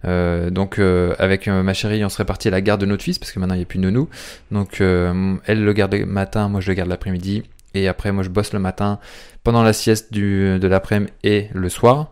Euh, 0.06 0.50
donc, 0.51 0.80
avec 0.80 1.47
ma 1.47 1.73
chérie, 1.73 2.06
on 2.06 2.09
serait 2.09 2.23
parti 2.23 2.47
à 2.47 2.51
la 2.51 2.62
garde 2.62 2.80
de 2.80 2.85
notre 2.85 3.03
fils 3.03 3.19
parce 3.19 3.33
que 3.33 3.39
maintenant 3.39 3.56
il 3.56 3.59
n'y 3.59 3.63
a 3.63 3.68
plus 3.68 3.80
de 3.80 3.89
nous. 3.89 4.07
Donc, 4.51 4.80
elle 4.80 5.63
le 5.63 5.73
garde 5.73 5.94
le 5.94 6.06
matin, 6.06 6.47
moi 6.47 6.62
je 6.62 6.69
le 6.69 6.75
garde 6.75 6.89
l'après-midi. 6.89 7.44
Et 7.73 7.87
après, 7.87 8.11
moi, 8.11 8.23
je 8.23 8.29
bosse 8.29 8.53
le 8.53 8.59
matin 8.59 8.99
pendant 9.43 9.63
la 9.63 9.73
sieste 9.73 10.13
de 10.13 10.67
l'après-midi 10.67 11.11
et 11.23 11.47
le 11.53 11.69
soir. 11.69 12.11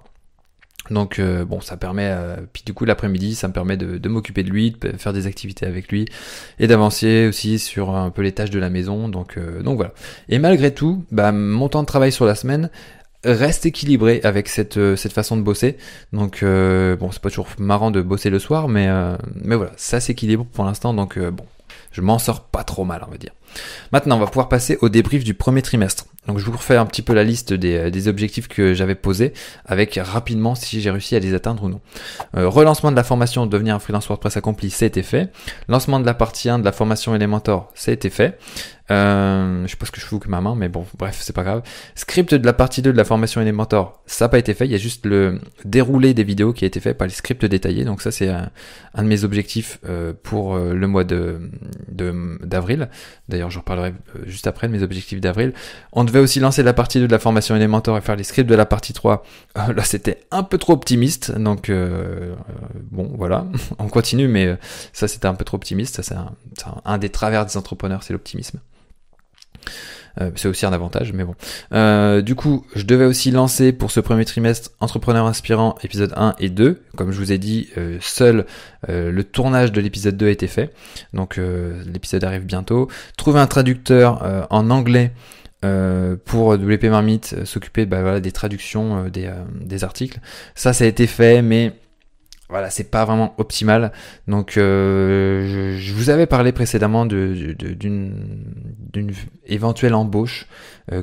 Donc 0.91 1.19
euh, 1.19 1.45
bon, 1.45 1.61
ça 1.61 1.77
permet, 1.77 2.09
euh, 2.09 2.35
puis 2.53 2.63
du 2.65 2.73
coup 2.73 2.85
l'après-midi, 2.85 3.35
ça 3.35 3.47
me 3.47 3.53
permet 3.53 3.77
de, 3.77 3.97
de 3.97 4.09
m'occuper 4.09 4.43
de 4.43 4.49
lui, 4.49 4.71
de 4.71 4.97
faire 4.97 5.13
des 5.13 5.25
activités 5.25 5.65
avec 5.65 5.91
lui 5.91 6.05
et 6.59 6.67
d'avancer 6.67 7.27
aussi 7.27 7.57
sur 7.59 7.95
un 7.95 8.11
peu 8.11 8.21
les 8.21 8.31
tâches 8.31 8.51
de 8.51 8.59
la 8.59 8.69
maison. 8.69 9.09
Donc 9.09 9.37
euh, 9.37 9.63
donc 9.63 9.77
voilà. 9.77 9.93
Et 10.29 10.37
malgré 10.37 10.73
tout, 10.73 11.03
bah, 11.11 11.31
mon 11.31 11.69
temps 11.69 11.81
de 11.81 11.87
travail 11.87 12.11
sur 12.11 12.25
la 12.25 12.35
semaine 12.35 12.69
reste 13.23 13.65
équilibré 13.65 14.21
avec 14.23 14.47
cette 14.47 14.95
cette 14.95 15.13
façon 15.13 15.37
de 15.37 15.41
bosser. 15.41 15.77
Donc 16.13 16.43
bon, 16.43 17.11
c'est 17.11 17.21
pas 17.21 17.29
toujours 17.29 17.47
marrant 17.57 17.89
de 17.89 18.03
bosser 18.03 18.29
le 18.29 18.37
soir, 18.37 18.67
mais 18.67 18.87
mais 19.33 19.55
voilà, 19.55 19.71
ça 19.77 19.99
s'équilibre 19.99 20.45
pour 20.45 20.63
l'instant. 20.65 20.93
Donc 20.93 21.17
bon, 21.17 21.45
je 21.91 22.01
m'en 22.01 22.19
sors 22.19 22.43
pas 22.43 22.63
trop 22.63 22.83
mal, 22.85 23.03
on 23.07 23.09
va 23.09 23.17
dire. 23.17 23.31
Maintenant, 23.91 24.17
on 24.17 24.19
va 24.19 24.27
pouvoir 24.27 24.49
passer 24.49 24.77
au 24.81 24.89
débrief 24.89 25.23
du 25.23 25.33
premier 25.33 25.61
trimestre. 25.61 26.05
Donc 26.27 26.39
je 26.39 26.45
vous 26.45 26.53
refais 26.53 26.75
un 26.75 26.85
petit 26.85 27.01
peu 27.01 27.13
la 27.13 27.23
liste 27.23 27.53
des, 27.53 27.75
euh, 27.75 28.09
objectifs 28.09 28.47
que 28.47 28.73
j'avais 28.73 28.95
posés 28.95 29.33
avec 29.65 29.99
rapidement 30.01 30.55
si 30.55 30.81
j'ai 30.81 30.91
réussi 30.91 31.15
à 31.15 31.19
les 31.19 31.33
atteindre 31.33 31.63
ou 31.63 31.69
non. 31.69 31.81
Euh, 32.35 32.49
relancement 32.49 32.91
de 32.91 32.95
la 32.95 33.03
formation 33.03 33.45
devenir 33.45 33.75
un 33.75 33.79
freelance 33.79 34.07
WordPress 34.07 34.37
accompli, 34.37 34.69
ça 34.69 34.85
a 34.85 34.87
été 34.87 35.03
fait. 35.03 35.31
Lancement 35.67 35.99
de 35.99 36.05
la 36.05 36.13
partie 36.13 36.49
1 36.49 36.59
de 36.59 36.65
la 36.65 36.71
formation 36.71 37.13
Elementor, 37.15 37.71
ça 37.75 37.91
a 37.91 37.93
été 37.93 38.09
fait. 38.09 38.39
Euh, 38.91 39.63
je 39.65 39.71
sais 39.71 39.77
pas 39.77 39.87
ce 39.87 39.91
que 39.91 39.99
je 39.99 40.05
fous 40.05 40.19
que 40.19 40.29
ma 40.29 40.41
main, 40.41 40.53
mais 40.55 40.69
bon, 40.69 40.85
bref, 40.97 41.17
c'est 41.19 41.33
pas 41.33 41.43
grave. 41.43 41.63
Script 41.95 42.35
de 42.35 42.45
la 42.45 42.53
partie 42.53 42.83
2 42.83 42.91
de 42.91 42.97
la 42.97 43.03
formation 43.03 43.41
Elementor, 43.41 44.01
ça 44.05 44.25
n'a 44.25 44.29
pas 44.29 44.37
été 44.37 44.53
fait. 44.53 44.65
Il 44.65 44.71
y 44.71 44.75
a 44.75 44.79
juste 44.79 45.05
le 45.05 45.39
déroulé 45.63 46.13
des 46.13 46.23
vidéos 46.23 46.53
qui 46.53 46.65
a 46.65 46.67
été 46.67 46.79
fait 46.79 46.93
par 46.93 47.07
les 47.07 47.13
scripts 47.13 47.45
détaillés. 47.45 47.83
Donc 47.83 48.01
ça, 48.01 48.11
c'est 48.11 48.29
un, 48.29 48.51
de 48.97 49.03
mes 49.03 49.23
objectifs 49.23 49.79
euh, 49.87 50.13
pour 50.23 50.57
le 50.57 50.87
mois 50.87 51.03
de 51.03 51.49
d'avril. 51.89 52.89
D'ailleurs, 53.27 53.44
je 53.49 53.59
reparlerai 53.59 53.93
euh, 54.15 54.19
juste 54.25 54.47
après 54.47 54.67
de 54.67 54.73
mes 54.73 54.83
objectifs 54.83 55.21
d'avril. 55.21 55.53
On 55.91 56.03
devait 56.03 56.19
aussi 56.19 56.39
lancer 56.39 56.63
la 56.63 56.73
partie 56.73 56.99
2 56.99 57.07
de 57.07 57.11
la 57.11 57.19
formation 57.19 57.55
Elementor 57.55 57.97
et 57.97 58.01
faire 58.01 58.15
les 58.15 58.23
scripts 58.23 58.49
de 58.49 58.55
la 58.55 58.65
partie 58.65 58.93
3. 58.93 59.23
là, 59.55 59.83
c'était 59.83 60.19
un 60.31 60.43
peu 60.43 60.57
trop 60.57 60.73
optimiste. 60.73 61.31
Donc, 61.31 61.71
bon, 62.91 63.11
voilà, 63.15 63.45
on 63.79 63.87
continue, 63.87 64.27
mais 64.27 64.57
ça, 64.93 65.07
c'était 65.07 65.27
un 65.27 65.35
peu 65.35 65.45
trop 65.45 65.55
optimiste. 65.55 65.95
Ça, 65.95 66.03
c'est 66.03 66.15
un 66.85 66.97
des 66.97 67.09
travers 67.09 67.45
des 67.45 67.57
entrepreneurs, 67.57 68.03
c'est 68.03 68.13
l'optimisme. 68.13 68.59
C'est 70.35 70.47
aussi 70.47 70.65
un 70.65 70.73
avantage, 70.73 71.13
mais 71.13 71.23
bon. 71.23 71.35
du 72.21 72.35
coup, 72.35 72.65
je 72.75 72.83
devais 72.83 73.05
aussi 73.05 73.31
lancer 73.31 73.71
pour 73.71 73.91
ce 73.91 73.99
premier 73.99 74.25
trimestre 74.25 74.71
Entrepreneur 74.79 75.25
inspirant 75.25 75.75
épisode 75.83 76.13
1 76.15 76.35
et 76.39 76.49
2. 76.49 76.81
Comme 76.95 77.11
je 77.11 77.17
vous 77.17 77.31
ai 77.31 77.37
dit, 77.37 77.69
seul 78.01 78.45
le 78.87 79.23
tournage 79.23 79.71
de 79.71 79.81
l'épisode 79.81 80.17
2 80.17 80.27
a 80.27 80.29
été 80.29 80.47
fait. 80.47 80.73
Donc 81.13 81.39
l'épisode 81.85 82.23
arrive 82.23 82.45
bientôt. 82.45 82.89
Trouver 83.17 83.39
un 83.39 83.47
traducteur 83.47 84.47
en 84.49 84.69
anglais 84.69 85.11
euh, 85.65 86.15
pour 86.25 86.53
WP 86.53 86.83
Marmite 86.85 87.33
euh, 87.35 87.45
s'occuper 87.45 87.85
bah, 87.85 88.01
voilà, 88.01 88.19
des 88.19 88.31
traductions 88.31 89.05
euh, 89.05 89.09
des, 89.09 89.31
des, 89.61 89.83
articles. 89.83 90.19
Ça, 90.53 90.73
ça 90.73 90.83
a 90.83 90.87
été 90.87 91.07
fait, 91.07 91.41
mais 91.41 91.73
voilà, 92.49 92.69
c'est 92.69 92.91
pas 92.91 93.05
vraiment 93.05 93.33
optimal. 93.37 93.91
Donc, 94.27 94.53
je, 94.55 95.93
vous 95.93 96.09
avais 96.09 96.27
parlé 96.27 96.51
précédemment 96.51 97.05
d'une 97.05 98.13
éventuelle 99.45 99.95
embauche 99.95 100.47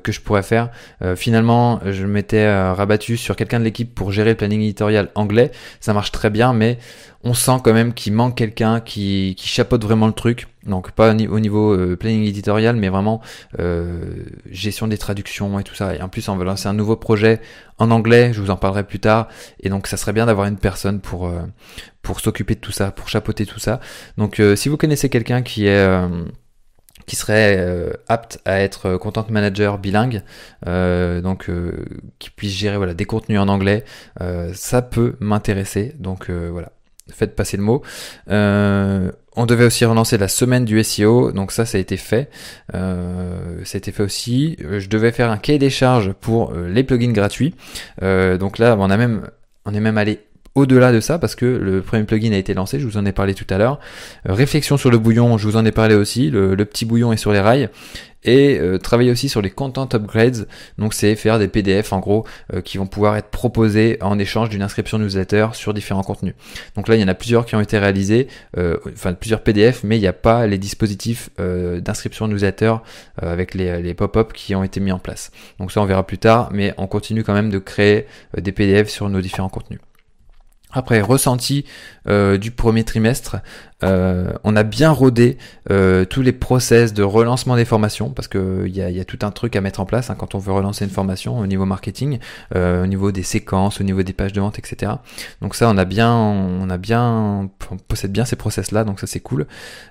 que 0.04 0.12
je 0.12 0.20
pourrais 0.20 0.44
faire. 0.44 0.70
finalement, 1.16 1.80
je 1.84 2.06
m'étais 2.06 2.48
rabattu 2.72 3.16
sur 3.16 3.34
quelqu'un 3.34 3.58
de 3.58 3.64
l'équipe 3.64 3.92
pour 3.92 4.12
gérer 4.12 4.30
le 4.30 4.36
planning 4.36 4.60
éditorial 4.60 5.08
anglais. 5.16 5.50
Ça 5.80 5.92
marche 5.92 6.12
très 6.12 6.30
bien, 6.30 6.52
mais 6.52 6.78
on 7.24 7.34
sent 7.34 7.58
quand 7.64 7.72
même 7.72 7.92
qu'il 7.92 8.12
manque 8.12 8.36
quelqu'un 8.36 8.80
qui 8.80 9.34
chapeaute 9.38 9.82
vraiment 9.82 10.06
le 10.06 10.12
truc. 10.12 10.46
Donc 10.66 10.92
pas 10.92 11.10
au 11.12 11.40
niveau 11.40 11.72
euh, 11.72 11.96
planning 11.96 12.24
éditorial, 12.24 12.76
mais 12.76 12.88
vraiment 12.88 13.20
euh, 13.58 14.24
gestion 14.50 14.86
des 14.86 14.98
traductions 14.98 15.58
et 15.58 15.64
tout 15.64 15.74
ça. 15.74 15.94
Et 15.94 16.02
en 16.02 16.08
plus, 16.08 16.28
on 16.28 16.36
va 16.36 16.44
lancer 16.44 16.68
un 16.68 16.72
nouveau 16.72 16.96
projet 16.96 17.40
en 17.78 17.90
anglais. 17.90 18.32
Je 18.32 18.40
vous 18.40 18.50
en 18.50 18.56
parlerai 18.56 18.84
plus 18.84 19.00
tard. 19.00 19.28
Et 19.60 19.68
donc, 19.68 19.86
ça 19.86 19.96
serait 19.96 20.12
bien 20.12 20.26
d'avoir 20.26 20.46
une 20.46 20.58
personne 20.58 21.00
pour 21.00 21.26
euh, 21.26 21.40
pour 22.02 22.20
s'occuper 22.20 22.54
de 22.54 22.60
tout 22.60 22.72
ça, 22.72 22.90
pour 22.90 23.08
chapeauter 23.08 23.46
tout 23.46 23.60
ça. 23.60 23.80
Donc, 24.18 24.40
si 24.56 24.68
vous 24.68 24.76
connaissez 24.76 25.08
quelqu'un 25.08 25.42
qui 25.42 25.66
est 25.66 26.08
qui 27.06 27.14
serait 27.14 27.92
apte 28.08 28.40
à 28.44 28.60
être 28.60 28.96
content 28.96 29.24
manager 29.30 29.78
bilingue, 29.78 30.22
donc 30.66 31.48
qui 32.18 32.30
puisse 32.30 32.52
gérer 32.52 32.76
voilà 32.76 32.94
des 32.94 33.04
contenus 33.04 33.38
en 33.38 33.46
anglais, 33.46 33.84
ça 34.52 34.82
peut 34.82 35.14
m'intéresser. 35.20 35.94
Donc 36.00 36.28
voilà 36.28 36.72
faites 37.10 37.34
passer 37.34 37.56
le 37.56 37.62
mot. 37.62 37.82
Euh, 38.30 39.10
on 39.34 39.46
devait 39.46 39.64
aussi 39.64 39.84
relancer 39.84 40.18
la 40.18 40.28
semaine 40.28 40.64
du 40.64 40.82
SEO, 40.82 41.32
donc 41.32 41.52
ça, 41.52 41.64
ça 41.64 41.78
a 41.78 41.80
été 41.80 41.96
fait. 41.96 42.30
Euh, 42.74 43.64
ça 43.64 43.76
a 43.76 43.78
été 43.78 43.92
fait 43.92 44.02
aussi. 44.02 44.56
Euh, 44.62 44.78
je 44.78 44.88
devais 44.88 45.12
faire 45.12 45.30
un 45.30 45.38
cahier 45.38 45.58
des 45.58 45.70
charges 45.70 46.12
pour 46.12 46.52
les 46.52 46.84
plugins 46.84 47.12
gratuits. 47.12 47.54
donc 48.00 48.58
là, 48.58 48.76
on 48.78 48.90
a 48.90 48.96
même, 48.96 49.28
on 49.64 49.74
est 49.74 49.80
même 49.80 49.98
allé 49.98 50.20
au-delà 50.54 50.92
de 50.92 51.00
ça, 51.00 51.18
parce 51.18 51.34
que 51.34 51.46
le 51.46 51.80
premier 51.80 52.04
plugin 52.04 52.32
a 52.32 52.36
été 52.36 52.52
lancé, 52.54 52.78
je 52.78 52.86
vous 52.86 52.98
en 52.98 53.06
ai 53.06 53.12
parlé 53.12 53.34
tout 53.34 53.46
à 53.48 53.58
l'heure. 53.58 53.80
réflexion 54.24 54.76
sur 54.76 54.90
le 54.90 54.98
bouillon, 54.98 55.38
je 55.38 55.48
vous 55.48 55.56
en 55.56 55.64
ai 55.64 55.72
parlé 55.72 55.94
aussi. 55.94 56.30
Le, 56.30 56.56
petit 56.64 56.84
bouillon 56.84 57.12
est 57.12 57.16
sur 57.16 57.32
les 57.32 57.40
rails 57.40 57.68
et 58.24 58.58
euh, 58.60 58.78
travailler 58.78 59.10
aussi 59.10 59.28
sur 59.28 59.42
les 59.42 59.50
content 59.50 59.88
upgrades. 59.92 60.46
Donc 60.78 60.94
c'est 60.94 61.16
faire 61.16 61.38
des 61.38 61.48
PDF 61.48 61.92
en 61.92 61.98
gros 61.98 62.24
euh, 62.54 62.60
qui 62.60 62.78
vont 62.78 62.86
pouvoir 62.86 63.16
être 63.16 63.28
proposés 63.28 63.98
en 64.00 64.18
échange 64.18 64.48
d'une 64.48 64.62
inscription 64.62 64.98
newsletter 64.98 65.48
sur 65.54 65.74
différents 65.74 66.04
contenus. 66.04 66.34
Donc 66.76 66.86
là 66.86 66.94
il 66.94 67.00
y 67.00 67.04
en 67.04 67.08
a 67.08 67.14
plusieurs 67.14 67.46
qui 67.46 67.56
ont 67.56 67.60
été 67.60 67.78
réalisés, 67.78 68.28
euh, 68.58 68.76
enfin 68.92 69.14
plusieurs 69.14 69.42
PDF, 69.42 69.82
mais 69.82 69.96
il 69.96 70.00
n'y 70.00 70.06
a 70.06 70.12
pas 70.12 70.46
les 70.46 70.58
dispositifs 70.58 71.30
d'inscription 71.38 72.28
newsletter 72.28 72.76
avec 73.20 73.54
les, 73.54 73.82
les 73.82 73.94
pop-up 73.94 74.32
qui 74.32 74.54
ont 74.54 74.62
été 74.62 74.78
mis 74.80 74.92
en 74.92 74.98
place. 74.98 75.30
Donc 75.58 75.72
ça 75.72 75.80
on 75.80 75.84
verra 75.84 76.06
plus 76.06 76.18
tard, 76.18 76.50
mais 76.52 76.74
on 76.76 76.86
continue 76.86 77.24
quand 77.24 77.34
même 77.34 77.50
de 77.50 77.58
créer 77.58 78.06
des 78.38 78.52
PDF 78.52 78.88
sur 78.88 79.08
nos 79.08 79.20
différents 79.20 79.48
contenus. 79.48 79.80
Après, 80.72 81.00
ressenti 81.02 81.64
euh, 82.08 82.38
du 82.38 82.50
premier 82.50 82.82
trimestre, 82.82 83.36
euh, 83.84 84.32
on 84.42 84.56
a 84.56 84.62
bien 84.62 84.90
rodé 84.90 85.36
euh, 85.70 86.04
tous 86.04 86.22
les 86.22 86.32
process 86.32 86.94
de 86.94 87.02
relancement 87.02 87.56
des 87.56 87.64
formations 87.64 88.10
parce 88.10 88.28
que 88.28 88.64
il 88.66 88.74
y 88.74 89.00
a, 89.00 89.04
tout 89.04 89.18
un 89.22 89.30
truc 89.30 89.54
à 89.56 89.60
mettre 89.60 89.80
en 89.80 89.86
place 89.86 90.08
hein, 90.08 90.14
quand 90.16 90.34
on 90.34 90.38
veut 90.38 90.52
relancer 90.52 90.84
une 90.84 90.90
formation 90.90 91.38
au 91.38 91.46
niveau 91.46 91.66
marketing, 91.66 92.18
au 92.54 92.86
niveau 92.86 93.12
des 93.12 93.22
séquences, 93.22 93.80
au 93.80 93.84
niveau 93.84 94.02
des 94.02 94.12
pages 94.12 94.32
de 94.32 94.40
vente, 94.40 94.58
etc. 94.58 94.92
Donc 95.42 95.54
ça, 95.54 95.68
on 95.68 95.76
a 95.76 95.84
bien, 95.84 96.14
on 96.14 96.70
a 96.70 96.78
bien, 96.78 97.50
on 97.70 97.76
possède 97.76 98.12
bien 98.12 98.24
ces 98.24 98.36
process 98.36 98.70
là, 98.70 98.84
donc 98.84 99.00
ça 99.00 99.06
c'est 99.06 99.20
cool. 99.20 99.46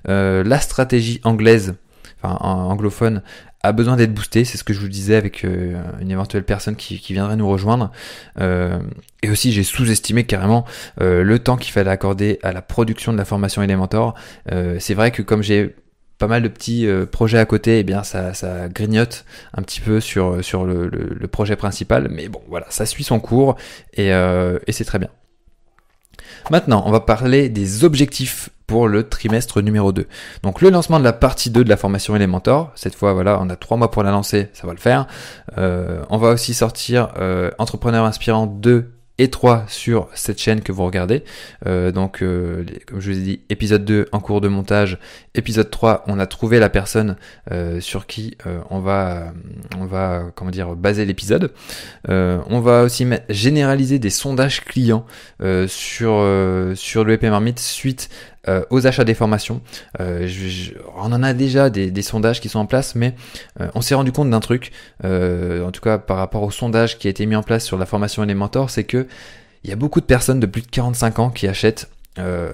la 0.06 0.60
stratégie 0.60 1.20
anglaise, 1.24 1.76
enfin 2.22 2.38
anglophone, 2.42 3.22
a 3.64 3.72
besoin 3.72 3.96
d'être 3.96 4.14
boosté, 4.14 4.46
c'est 4.46 4.58
ce 4.58 4.64
que 4.64 4.74
je 4.74 4.80
vous 4.80 4.88
disais 4.88 5.16
avec 5.16 5.44
euh, 5.44 5.82
une 6.00 6.12
éventuelle 6.12 6.44
personne 6.44 6.76
qui, 6.76 7.00
viendrait 7.14 7.36
nous 7.36 7.50
rejoindre. 7.50 7.92
Euh, 8.40 8.80
et 9.22 9.30
aussi 9.30 9.52
j'ai 9.52 9.64
sous-estimé 9.64 10.24
carrément 10.24 10.66
euh, 11.00 11.24
le 11.24 11.40
temps 11.40 11.58
qu'il 11.58 11.72
fallait 11.72 11.92
accorder 11.92 12.40
à 12.44 12.52
la 12.52 12.62
production 12.62 13.12
de 13.14 13.18
la 13.18 13.26
formation 13.26 13.62
Elementor. 13.62 14.16
c'est 14.80 14.94
vrai 14.94 15.12
que 15.12 15.22
comme 15.22 15.44
j'ai 15.44 15.76
pas 16.18 16.28
mal 16.28 16.44
de 16.44 16.48
petits 16.48 16.88
projets 17.12 17.40
à 17.40 17.46
côté, 17.46 17.78
et 17.78 17.80
eh 17.80 17.84
bien 17.84 18.04
ça, 18.04 18.34
ça 18.34 18.70
grignote 18.70 19.26
un 19.56 19.64
petit 19.64 19.82
peu 19.82 20.00
sur, 20.00 20.44
sur 20.44 20.66
le, 20.66 20.88
le, 20.88 21.28
projet 21.28 21.56
principal. 21.56 22.10
Mais 22.12 22.30
bon 22.30 22.42
voilà, 22.48 22.68
ça 22.70 22.86
suit 22.86 23.04
son 23.04 23.20
cours 23.20 23.56
et, 23.94 24.10
et 24.10 24.72
c'est 24.72 24.86
très 24.86 25.00
bien. 25.00 25.10
Maintenant, 26.50 26.84
on 26.86 26.92
va 26.92 27.00
parler 27.00 27.50
des 27.50 27.84
objectifs 27.84 28.50
pour 28.68 28.88
le 28.88 29.08
trimestre 29.08 29.62
numéro 29.62 29.92
2. 29.92 30.08
Donc 30.44 30.62
le 30.62 30.70
lancement 30.70 30.98
de 30.98 31.04
la 31.04 31.12
partie 31.12 31.50
2 31.50 31.64
de 31.64 31.70
la 31.70 31.76
formation 31.76 32.16
Elementor, 32.16 32.72
cette 32.76 32.96
fois 32.96 33.14
voilà, 33.14 33.38
on 33.42 33.50
a 33.50 33.58
trois 33.58 33.76
mois 33.76 33.92
pour 33.92 34.02
la 34.04 34.12
lancer, 34.12 34.48
ça 34.54 34.66
va 34.66 34.74
le 34.74 34.80
faire. 34.80 35.08
Euh, 35.58 36.04
on 36.10 36.18
va 36.18 36.30
aussi 36.30 36.54
sortir 36.54 37.10
euh, 37.20 37.52
Entrepreneur 37.58 38.06
Inspirant 38.06 38.48
2 38.48 38.92
3 39.30 39.66
sur 39.68 40.08
cette 40.14 40.40
chaîne 40.40 40.62
que 40.62 40.72
vous 40.72 40.86
regardez. 40.86 41.24
Euh, 41.66 41.92
donc, 41.92 42.22
euh, 42.22 42.66
comme 42.88 43.00
je 43.00 43.12
vous 43.12 43.18
ai 43.18 43.22
dit, 43.22 43.42
épisode 43.50 43.86
2 43.86 44.08
en 44.12 44.20
cours 44.20 44.42
de 44.42 44.48
montage, 44.48 44.98
épisode 45.36 45.70
3, 45.70 46.04
on 46.08 46.20
a 46.20 46.26
trouvé 46.26 46.60
la 46.60 46.70
personne 46.70 47.18
euh, 47.52 47.80
sur 47.80 48.08
qui 48.08 48.38
on 48.70 48.80
va, 48.80 49.34
on 49.78 49.86
va, 49.86 50.26
comment 50.36 50.52
dire, 50.52 50.76
baser 50.76 51.06
l'épisode. 51.06 51.52
on 52.08 52.60
va 52.60 52.84
aussi 52.84 53.06
généraliser 53.30 54.00
des 54.00 54.10
sondages 54.10 54.64
clients 54.64 55.06
sur 55.68 56.26
sur 56.76 57.04
le 57.04 57.14
EP 57.14 57.30
Marmite 57.30 57.60
suite 57.60 58.10
euh, 58.48 58.64
aux 58.70 58.88
achats 58.88 59.04
des 59.04 59.14
formations. 59.14 59.62
Euh, 60.00 60.28
on 60.96 61.12
en 61.12 61.24
a 61.24 61.34
déjà 61.34 61.70
des, 61.70 62.02
sondages 62.02 62.42
qui 62.42 62.50
sont 62.50 62.60
en 62.60 62.66
place, 62.66 62.96
mais 62.96 63.14
euh, 63.60 63.68
on 63.76 63.82
s'est 63.82 63.96
rendu 63.96 64.12
compte 64.12 64.30
d'un 64.30 64.40
truc, 64.40 64.72
en 65.04 65.72
tout 65.72 65.82
cas 65.82 65.98
par 65.98 66.18
rapport 66.18 66.44
au 66.44 66.52
sondage 66.52 66.98
qui 66.98 67.08
a 67.08 67.10
été 67.12 67.26
mis 67.26 67.36
en 67.36 67.44
place 67.44 67.64
sur 67.64 67.78
la 67.78 67.86
formation 67.86 68.24
Elementor, 68.24 68.70
c'est 68.70 68.84
que 68.84 69.08
il 69.64 69.70
y 69.70 69.74
a 69.74 69.76
beaucoup 69.76 70.02
de 70.02 70.06
personnes 70.06 70.40
de 70.40 70.48
plus 70.48 70.64
de 70.64 70.68
45 70.68 71.20
ans 71.20 71.30
qui 71.30 71.48
achètent 71.48 71.88
euh, 72.20 72.52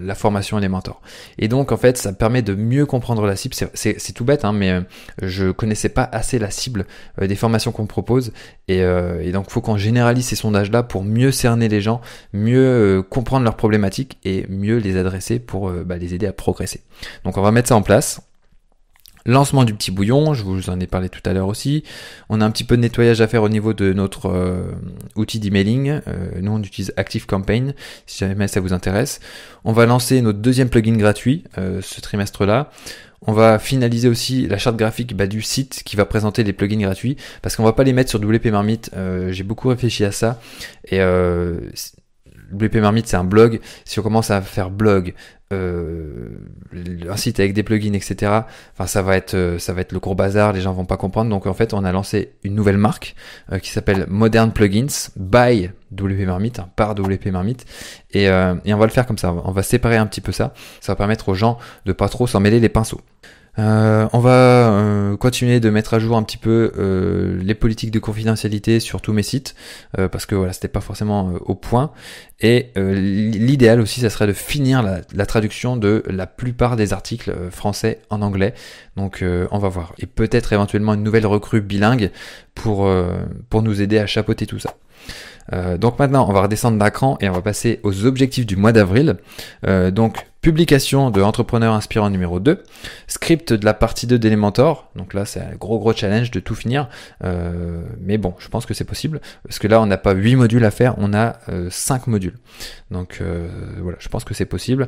la 0.00 0.14
formation 0.14 0.58
et 0.58 0.60
les 0.60 0.68
mentors. 0.68 1.00
Et 1.38 1.48
donc 1.48 1.72
en 1.72 1.76
fait 1.76 1.96
ça 1.96 2.12
permet 2.12 2.42
de 2.42 2.54
mieux 2.54 2.86
comprendre 2.86 3.26
la 3.26 3.36
cible. 3.36 3.54
C'est 3.54 4.12
tout 4.12 4.24
bête, 4.24 4.44
hein, 4.44 4.52
mais 4.52 4.70
euh, 4.70 4.80
je 5.22 5.50
connaissais 5.50 5.88
pas 5.88 6.08
assez 6.12 6.38
la 6.38 6.50
cible 6.50 6.86
euh, 7.20 7.26
des 7.26 7.36
formations 7.36 7.72
qu'on 7.72 7.86
propose. 7.86 8.32
Et, 8.68 8.78
et 8.78 9.30
donc 9.30 9.50
faut 9.50 9.60
qu'on 9.60 9.76
généralise 9.76 10.26
ces 10.26 10.36
sondages-là 10.36 10.82
pour 10.82 11.04
mieux 11.04 11.30
cerner 11.30 11.68
les 11.68 11.80
gens, 11.80 12.00
mieux 12.32 13.04
comprendre 13.08 13.44
leurs 13.44 13.56
problématiques 13.56 14.18
et 14.24 14.44
mieux 14.48 14.78
les 14.78 14.96
adresser 14.96 15.38
pour 15.38 15.70
bah, 15.70 15.96
les 15.96 16.14
aider 16.14 16.26
à 16.26 16.32
progresser. 16.32 16.80
Donc 17.24 17.36
on 17.36 17.42
va 17.42 17.52
mettre 17.52 17.68
ça 17.68 17.76
en 17.76 17.82
place. 17.82 18.20
Lancement 19.26 19.64
du 19.64 19.74
petit 19.74 19.90
bouillon, 19.90 20.34
je 20.34 20.44
vous 20.44 20.70
en 20.70 20.78
ai 20.78 20.86
parlé 20.86 21.08
tout 21.08 21.20
à 21.24 21.32
l'heure 21.32 21.48
aussi. 21.48 21.82
On 22.28 22.40
a 22.40 22.44
un 22.44 22.50
petit 22.52 22.62
peu 22.62 22.76
de 22.76 22.82
nettoyage 22.82 23.20
à 23.20 23.26
faire 23.26 23.42
au 23.42 23.48
niveau 23.48 23.72
de 23.72 23.92
notre 23.92 24.30
euh, 24.30 24.70
outil 25.16 25.40
d'emailing. 25.40 26.00
Euh, 26.06 26.28
nous, 26.40 26.52
on 26.52 26.62
utilise 26.62 26.92
ActiveCampaign, 26.96 27.74
si 28.06 28.18
jamais 28.20 28.46
ça 28.46 28.60
vous 28.60 28.72
intéresse. 28.72 29.18
On 29.64 29.72
va 29.72 29.84
lancer 29.84 30.22
notre 30.22 30.38
deuxième 30.38 30.68
plugin 30.68 30.96
gratuit 30.96 31.42
euh, 31.58 31.80
ce 31.82 32.00
trimestre-là. 32.00 32.70
On 33.22 33.32
va 33.32 33.58
finaliser 33.58 34.08
aussi 34.08 34.46
la 34.46 34.58
charte 34.58 34.76
graphique 34.76 35.16
bah, 35.16 35.26
du 35.26 35.42
site 35.42 35.82
qui 35.84 35.96
va 35.96 36.04
présenter 36.04 36.44
les 36.44 36.52
plugins 36.52 36.78
gratuits 36.78 37.16
parce 37.42 37.56
qu'on 37.56 37.64
va 37.64 37.72
pas 37.72 37.82
les 37.82 37.92
mettre 37.92 38.10
sur 38.10 38.20
WP 38.20 38.46
Marmite. 38.46 38.92
J'ai 39.30 39.42
beaucoup 39.42 39.68
réfléchi 39.68 40.04
à 40.04 40.12
ça 40.12 40.38
et 40.84 41.00
WP 42.52 42.76
Marmite 42.76 43.08
c'est 43.08 43.16
un 43.16 43.24
blog. 43.24 43.60
Si 43.84 43.98
on 43.98 44.02
commence 44.02 44.30
à 44.30 44.40
faire 44.42 44.70
blog, 44.70 45.14
euh, 45.52 46.30
un 47.08 47.16
site 47.16 47.38
avec 47.38 47.52
des 47.52 47.62
plugins, 47.62 47.92
etc. 47.92 48.32
Enfin, 48.72 48.86
ça 48.86 49.02
va 49.02 49.16
être, 49.16 49.34
euh, 49.34 49.58
ça 49.60 49.72
va 49.72 49.80
être 49.80 49.92
le 49.92 50.00
gros 50.00 50.16
bazar. 50.16 50.52
Les 50.52 50.60
gens 50.60 50.72
vont 50.72 50.84
pas 50.84 50.96
comprendre. 50.96 51.30
Donc 51.30 51.46
en 51.46 51.54
fait, 51.54 51.72
on 51.72 51.84
a 51.84 51.92
lancé 51.92 52.32
une 52.42 52.54
nouvelle 52.54 52.78
marque 52.78 53.14
euh, 53.52 53.58
qui 53.58 53.70
s'appelle 53.70 54.06
Modern 54.08 54.50
Plugins 54.52 55.10
by 55.16 55.70
WP 55.92 56.26
Marmite, 56.26 56.58
hein, 56.58 56.68
par 56.74 56.90
WP 56.98 57.26
Marmite, 57.26 57.64
et, 58.12 58.24
et 58.24 58.74
on 58.74 58.78
va 58.78 58.86
le 58.86 58.90
faire 58.90 59.06
comme 59.06 59.18
ça. 59.18 59.32
On 59.32 59.52
va 59.52 59.62
séparer 59.62 59.96
un 59.96 60.06
petit 60.06 60.20
peu 60.20 60.32
ça. 60.32 60.52
Ça 60.80 60.92
va 60.92 60.96
permettre 60.96 61.28
aux 61.28 61.34
gens 61.34 61.58
de 61.84 61.92
pas 61.92 62.08
trop 62.08 62.26
s'en 62.26 62.40
mêler 62.40 62.58
les 62.58 62.68
pinceaux. 62.68 63.00
Euh, 63.58 64.06
on 64.12 64.18
va 64.18 64.70
euh, 64.70 65.16
continuer 65.16 65.60
de 65.60 65.70
mettre 65.70 65.94
à 65.94 65.98
jour 65.98 66.16
un 66.16 66.22
petit 66.22 66.36
peu 66.36 66.72
euh, 66.76 67.38
les 67.42 67.54
politiques 67.54 67.90
de 67.90 67.98
confidentialité 67.98 68.80
sur 68.80 69.00
tous 69.00 69.12
mes 69.12 69.22
sites 69.22 69.54
parce 70.12 70.26
que 70.26 70.34
voilà 70.34 70.52
c'était 70.52 70.68
pas 70.68 70.80
forcément 70.80 71.32
au 71.40 71.54
point. 71.54 71.92
Et 72.40 72.72
l'idéal 72.76 73.80
aussi 73.80 74.00
ça 74.00 74.10
serait 74.10 74.26
de 74.26 74.32
finir 74.32 74.82
la, 74.82 75.26
traduction 75.26 75.76
de 75.76 76.02
la 76.06 76.26
plupart 76.26 76.76
des 76.76 76.92
articles 76.92 77.34
français 77.50 78.00
en 78.10 78.20
anglais. 78.22 78.54
Donc 78.96 79.24
on 79.50 79.58
va 79.58 79.68
voir. 79.68 79.94
Et 79.98 80.06
peut-être 80.06 80.52
éventuellement 80.52 80.94
une 80.94 81.02
nouvelle 81.02 81.26
recrue 81.26 81.62
bilingue 81.62 82.10
pour 82.54 82.90
pour 83.48 83.62
nous 83.62 83.80
aider 83.80 83.98
à 83.98 84.06
chapeauter 84.06 84.46
tout 84.46 84.58
ça 84.58 84.74
donc 85.78 85.98
maintenant, 85.98 86.28
on 86.28 86.32
va 86.32 86.42
redescendre 86.42 86.82
d'écran 86.82 87.18
et 87.20 87.28
on 87.28 87.32
va 87.32 87.42
passer 87.42 87.80
aux 87.82 88.04
objectifs 88.04 88.46
du 88.46 88.56
mois 88.56 88.72
d'avril. 88.72 89.16
donc 89.92 90.26
publication 90.46 91.10
de 91.10 91.22
Entrepreneur 91.22 91.74
Inspirant 91.74 92.08
numéro 92.08 92.38
2, 92.38 92.62
script 93.08 93.52
de 93.52 93.64
la 93.64 93.74
partie 93.74 94.06
2 94.06 94.16
d'Elementor, 94.16 94.88
donc 94.94 95.12
là 95.12 95.24
c'est 95.24 95.40
un 95.40 95.56
gros 95.56 95.80
gros 95.80 95.92
challenge 95.92 96.30
de 96.30 96.38
tout 96.38 96.54
finir, 96.54 96.88
euh, 97.24 97.82
mais 98.00 98.16
bon, 98.16 98.32
je 98.38 98.46
pense 98.46 98.64
que 98.64 98.72
c'est 98.72 98.84
possible, 98.84 99.20
parce 99.42 99.58
que 99.58 99.66
là 99.66 99.80
on 99.80 99.86
n'a 99.86 99.98
pas 99.98 100.12
8 100.12 100.36
modules 100.36 100.64
à 100.64 100.70
faire, 100.70 100.94
on 100.98 101.14
a 101.14 101.40
5 101.68 102.02
euh, 102.02 102.10
modules. 102.12 102.38
Donc 102.92 103.18
euh, 103.20 103.48
voilà, 103.82 103.98
je 104.00 104.06
pense 104.06 104.22
que 104.22 104.34
c'est 104.34 104.44
possible. 104.44 104.86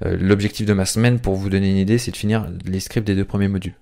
L'objectif 0.00 0.64
de 0.64 0.72
ma 0.72 0.86
semaine, 0.86 1.18
pour 1.18 1.34
vous 1.34 1.50
donner 1.50 1.68
une 1.68 1.76
idée, 1.76 1.98
c'est 1.98 2.10
de 2.10 2.16
finir 2.16 2.46
les 2.64 2.80
scripts 2.80 3.06
des 3.06 3.14
deux 3.14 3.26
premiers 3.26 3.48
modules. 3.48 3.74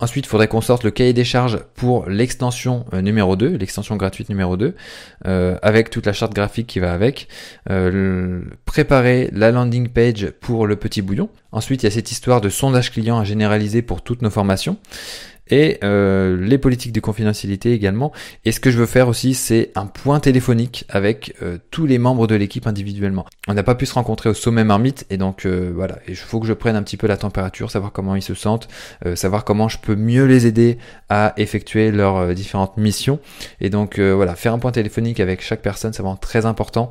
Ensuite, 0.00 0.26
il 0.26 0.28
faudrait 0.28 0.46
qu'on 0.46 0.60
sorte 0.60 0.84
le 0.84 0.92
cahier 0.92 1.12
des 1.12 1.24
charges 1.24 1.58
pour 1.74 2.08
l'extension 2.08 2.84
euh, 2.92 3.00
numéro 3.00 3.34
2, 3.34 3.56
l'extension 3.56 3.96
gratuite 3.96 4.28
numéro 4.28 4.56
2, 4.56 4.76
euh, 5.26 5.58
avec 5.60 5.90
toute 5.90 6.06
la 6.06 6.12
charte 6.12 6.32
graphique 6.32 6.68
qui 6.68 6.78
va 6.78 6.92
avec. 6.92 7.26
Euh, 7.68 8.42
préparer 8.64 9.28
la 9.32 9.50
landing 9.50 9.88
page 9.88 10.30
pour 10.40 10.68
le 10.68 10.76
petit 10.76 11.02
bouillon. 11.02 11.28
Ensuite, 11.50 11.82
il 11.82 11.86
y 11.86 11.88
a 11.88 11.90
cette 11.90 12.12
histoire 12.12 12.40
de 12.40 12.48
sondage 12.48 12.92
client 12.92 13.18
à 13.18 13.24
généraliser 13.24 13.82
pour 13.82 14.02
toutes 14.02 14.22
nos 14.22 14.30
formations 14.30 14.76
et 15.50 15.78
euh, 15.84 16.36
les 16.40 16.58
politiques 16.58 16.92
de 16.92 17.00
confidentialité 17.00 17.72
également. 17.72 18.12
Et 18.44 18.52
ce 18.52 18.60
que 18.60 18.70
je 18.70 18.78
veux 18.78 18.86
faire 18.86 19.08
aussi, 19.08 19.34
c'est 19.34 19.70
un 19.74 19.86
point 19.86 20.20
téléphonique 20.20 20.84
avec 20.88 21.34
euh, 21.42 21.58
tous 21.70 21.86
les 21.86 21.98
membres 21.98 22.26
de 22.26 22.34
l'équipe 22.34 22.66
individuellement. 22.66 23.26
On 23.46 23.54
n'a 23.54 23.62
pas 23.62 23.74
pu 23.74 23.86
se 23.86 23.94
rencontrer 23.94 24.28
au 24.28 24.34
sommet 24.34 24.64
marmite 24.64 25.06
et 25.10 25.16
donc 25.16 25.46
euh, 25.46 25.72
voilà, 25.74 25.98
il 26.06 26.16
faut 26.16 26.40
que 26.40 26.46
je 26.46 26.52
prenne 26.52 26.76
un 26.76 26.82
petit 26.82 26.96
peu 26.96 27.06
la 27.06 27.16
température, 27.16 27.70
savoir 27.70 27.92
comment 27.92 28.14
ils 28.14 28.22
se 28.22 28.34
sentent, 28.34 28.68
savoir 29.14 29.44
comment 29.44 29.68
je 29.68 29.78
peux 29.78 29.96
mieux 29.96 30.24
les 30.24 30.46
aider 30.46 30.78
à 31.08 31.32
effectuer 31.36 31.90
leurs 31.90 32.34
différentes 32.34 32.76
missions. 32.76 33.18
Et 33.60 33.70
donc 33.70 33.98
voilà, 33.98 34.34
faire 34.34 34.52
un 34.52 34.58
point 34.58 34.72
téléphonique 34.72 35.20
avec 35.20 35.42
chaque 35.42 35.62
personne, 35.62 35.92
c'est 35.92 36.02
vraiment 36.02 36.16
très 36.16 36.46
important. 36.46 36.90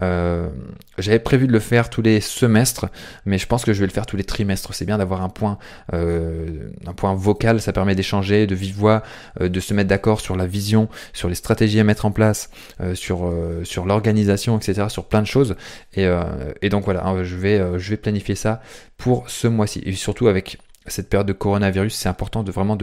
J'avais 0.00 1.18
prévu 1.18 1.46
de 1.46 1.52
le 1.52 1.60
faire 1.60 1.90
tous 1.90 2.02
les 2.02 2.20
semestres, 2.20 2.86
mais 3.26 3.38
je 3.38 3.46
pense 3.46 3.64
que 3.64 3.72
je 3.72 3.80
vais 3.80 3.86
le 3.86 3.92
faire 3.92 4.06
tous 4.06 4.16
les 4.16 4.24
trimestres. 4.24 4.74
C'est 4.74 4.86
bien 4.86 4.98
d'avoir 4.98 5.22
un 5.22 5.28
point, 5.28 5.58
un 5.92 6.92
point 6.96 7.14
vocal, 7.14 7.60
ça 7.60 7.72
permet 7.72 7.94
d'échanger 7.98 8.46
de 8.46 8.54
vive 8.54 8.76
voix, 8.76 9.02
euh, 9.40 9.48
de 9.48 9.60
se 9.60 9.74
mettre 9.74 9.88
d'accord 9.88 10.20
sur 10.20 10.36
la 10.36 10.46
vision, 10.46 10.88
sur 11.12 11.28
les 11.28 11.34
stratégies 11.34 11.80
à 11.80 11.84
mettre 11.84 12.06
en 12.06 12.12
place, 12.12 12.48
euh, 12.80 12.94
sur, 12.94 13.26
euh, 13.26 13.64
sur 13.64 13.86
l'organisation, 13.86 14.56
etc., 14.56 14.86
sur 14.88 15.06
plein 15.06 15.20
de 15.20 15.26
choses. 15.26 15.56
Et, 15.94 16.68
donc 16.70 16.84
voilà, 16.84 17.04
hein, 17.06 17.24
je 17.24 17.36
vais 17.36 17.96
planifier 17.96 18.36
ça 18.36 18.62
pour 18.96 19.28
ce 19.28 19.48
mois-ci. 19.48 19.82
Et 19.84 19.92
surtout 19.94 20.28
avec 20.28 20.58
cette 20.92 21.08
période 21.08 21.26
de 21.26 21.32
coronavirus, 21.32 21.94
c'est 21.94 22.08
important 22.08 22.42
de 22.42 22.50
vraiment 22.50 22.76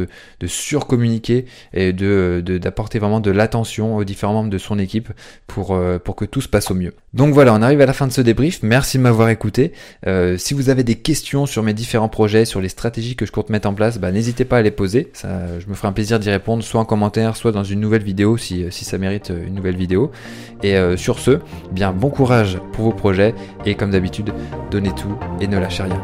surcommuniquer 0.46 1.46
et 1.74 1.94
d'apporter 1.94 3.00
vraiment 3.00 3.20
de 3.20 3.32
l'attention 3.32 3.96
aux 3.96 4.04
différents 4.04 4.34
membres 4.34 4.50
de 4.50 4.58
son 4.58 4.80
équipe 4.80 5.12
pour, 5.48 5.74
euh, 5.74 6.00
pour 6.00 6.16
que 6.16 6.26
tout 6.26 6.42
se 6.42 6.48
passe 6.48 6.72
au 6.72 6.76
mieux. 6.76 6.94
Donc 7.14 7.34
voilà, 7.34 7.54
on 7.54 7.62
arrive 7.62 7.82
à 7.82 7.86
la 7.86 7.94
fin 7.94 8.08
de 8.08 8.12
ce 8.12 8.22
débrief. 8.22 8.62
Merci 8.64 8.98
de 8.98 9.04
m'avoir 9.04 9.30
écouté. 9.30 9.72
Euh, 10.06 10.38
si 10.38 10.54
vous 10.54 10.70
avez 10.70 10.84
des 10.84 10.96
questions 10.96 11.46
sur 11.46 11.64
mes 11.64 11.74
différents 11.74 12.10
projets, 12.10 12.46
sur 12.46 12.62
les 12.62 12.70
stratégies 12.70 13.16
que 13.16 13.26
je 13.26 13.32
compte 13.32 13.50
mettre 13.50 13.68
en 13.68 13.74
place, 13.74 14.00
bah, 14.00 14.12
n'hésitez 14.12 14.46
pas 14.46 14.58
à 14.58 14.62
les 14.62 14.72
poser. 14.72 15.12
Je 15.24 15.68
me 15.68 15.74
ferai 15.74 15.88
un 15.88 15.94
plaisir 15.94 16.20
d'y 16.20 16.30
répondre, 16.30 16.64
soit 16.64 16.80
en 16.80 16.86
commentaire, 16.86 17.36
soit 17.36 17.52
dans 17.52 17.64
une 17.64 17.80
nouvelle 17.80 18.04
vidéo 18.04 18.38
si, 18.38 18.66
si 18.70 18.86
ça 18.86 18.98
mérite 18.98 19.30
une 19.30 19.56
nouvelle 19.56 19.78
vidéo. 19.78 20.12
Et 20.64 20.78
euh, 20.78 20.98
sur 20.98 21.20
ce, 21.20 21.40
bien 21.72 21.92
bon 21.92 22.10
courage 22.10 22.58
pour 22.74 22.86
vos 22.86 22.92
projets 22.92 23.36
et 23.66 23.76
comme 23.76 23.92
d'habitude, 23.92 24.34
donnez 24.72 24.94
tout 24.96 25.18
et 25.40 25.48
ne 25.48 25.58
lâchez 25.58 25.84
rien. 25.84 26.02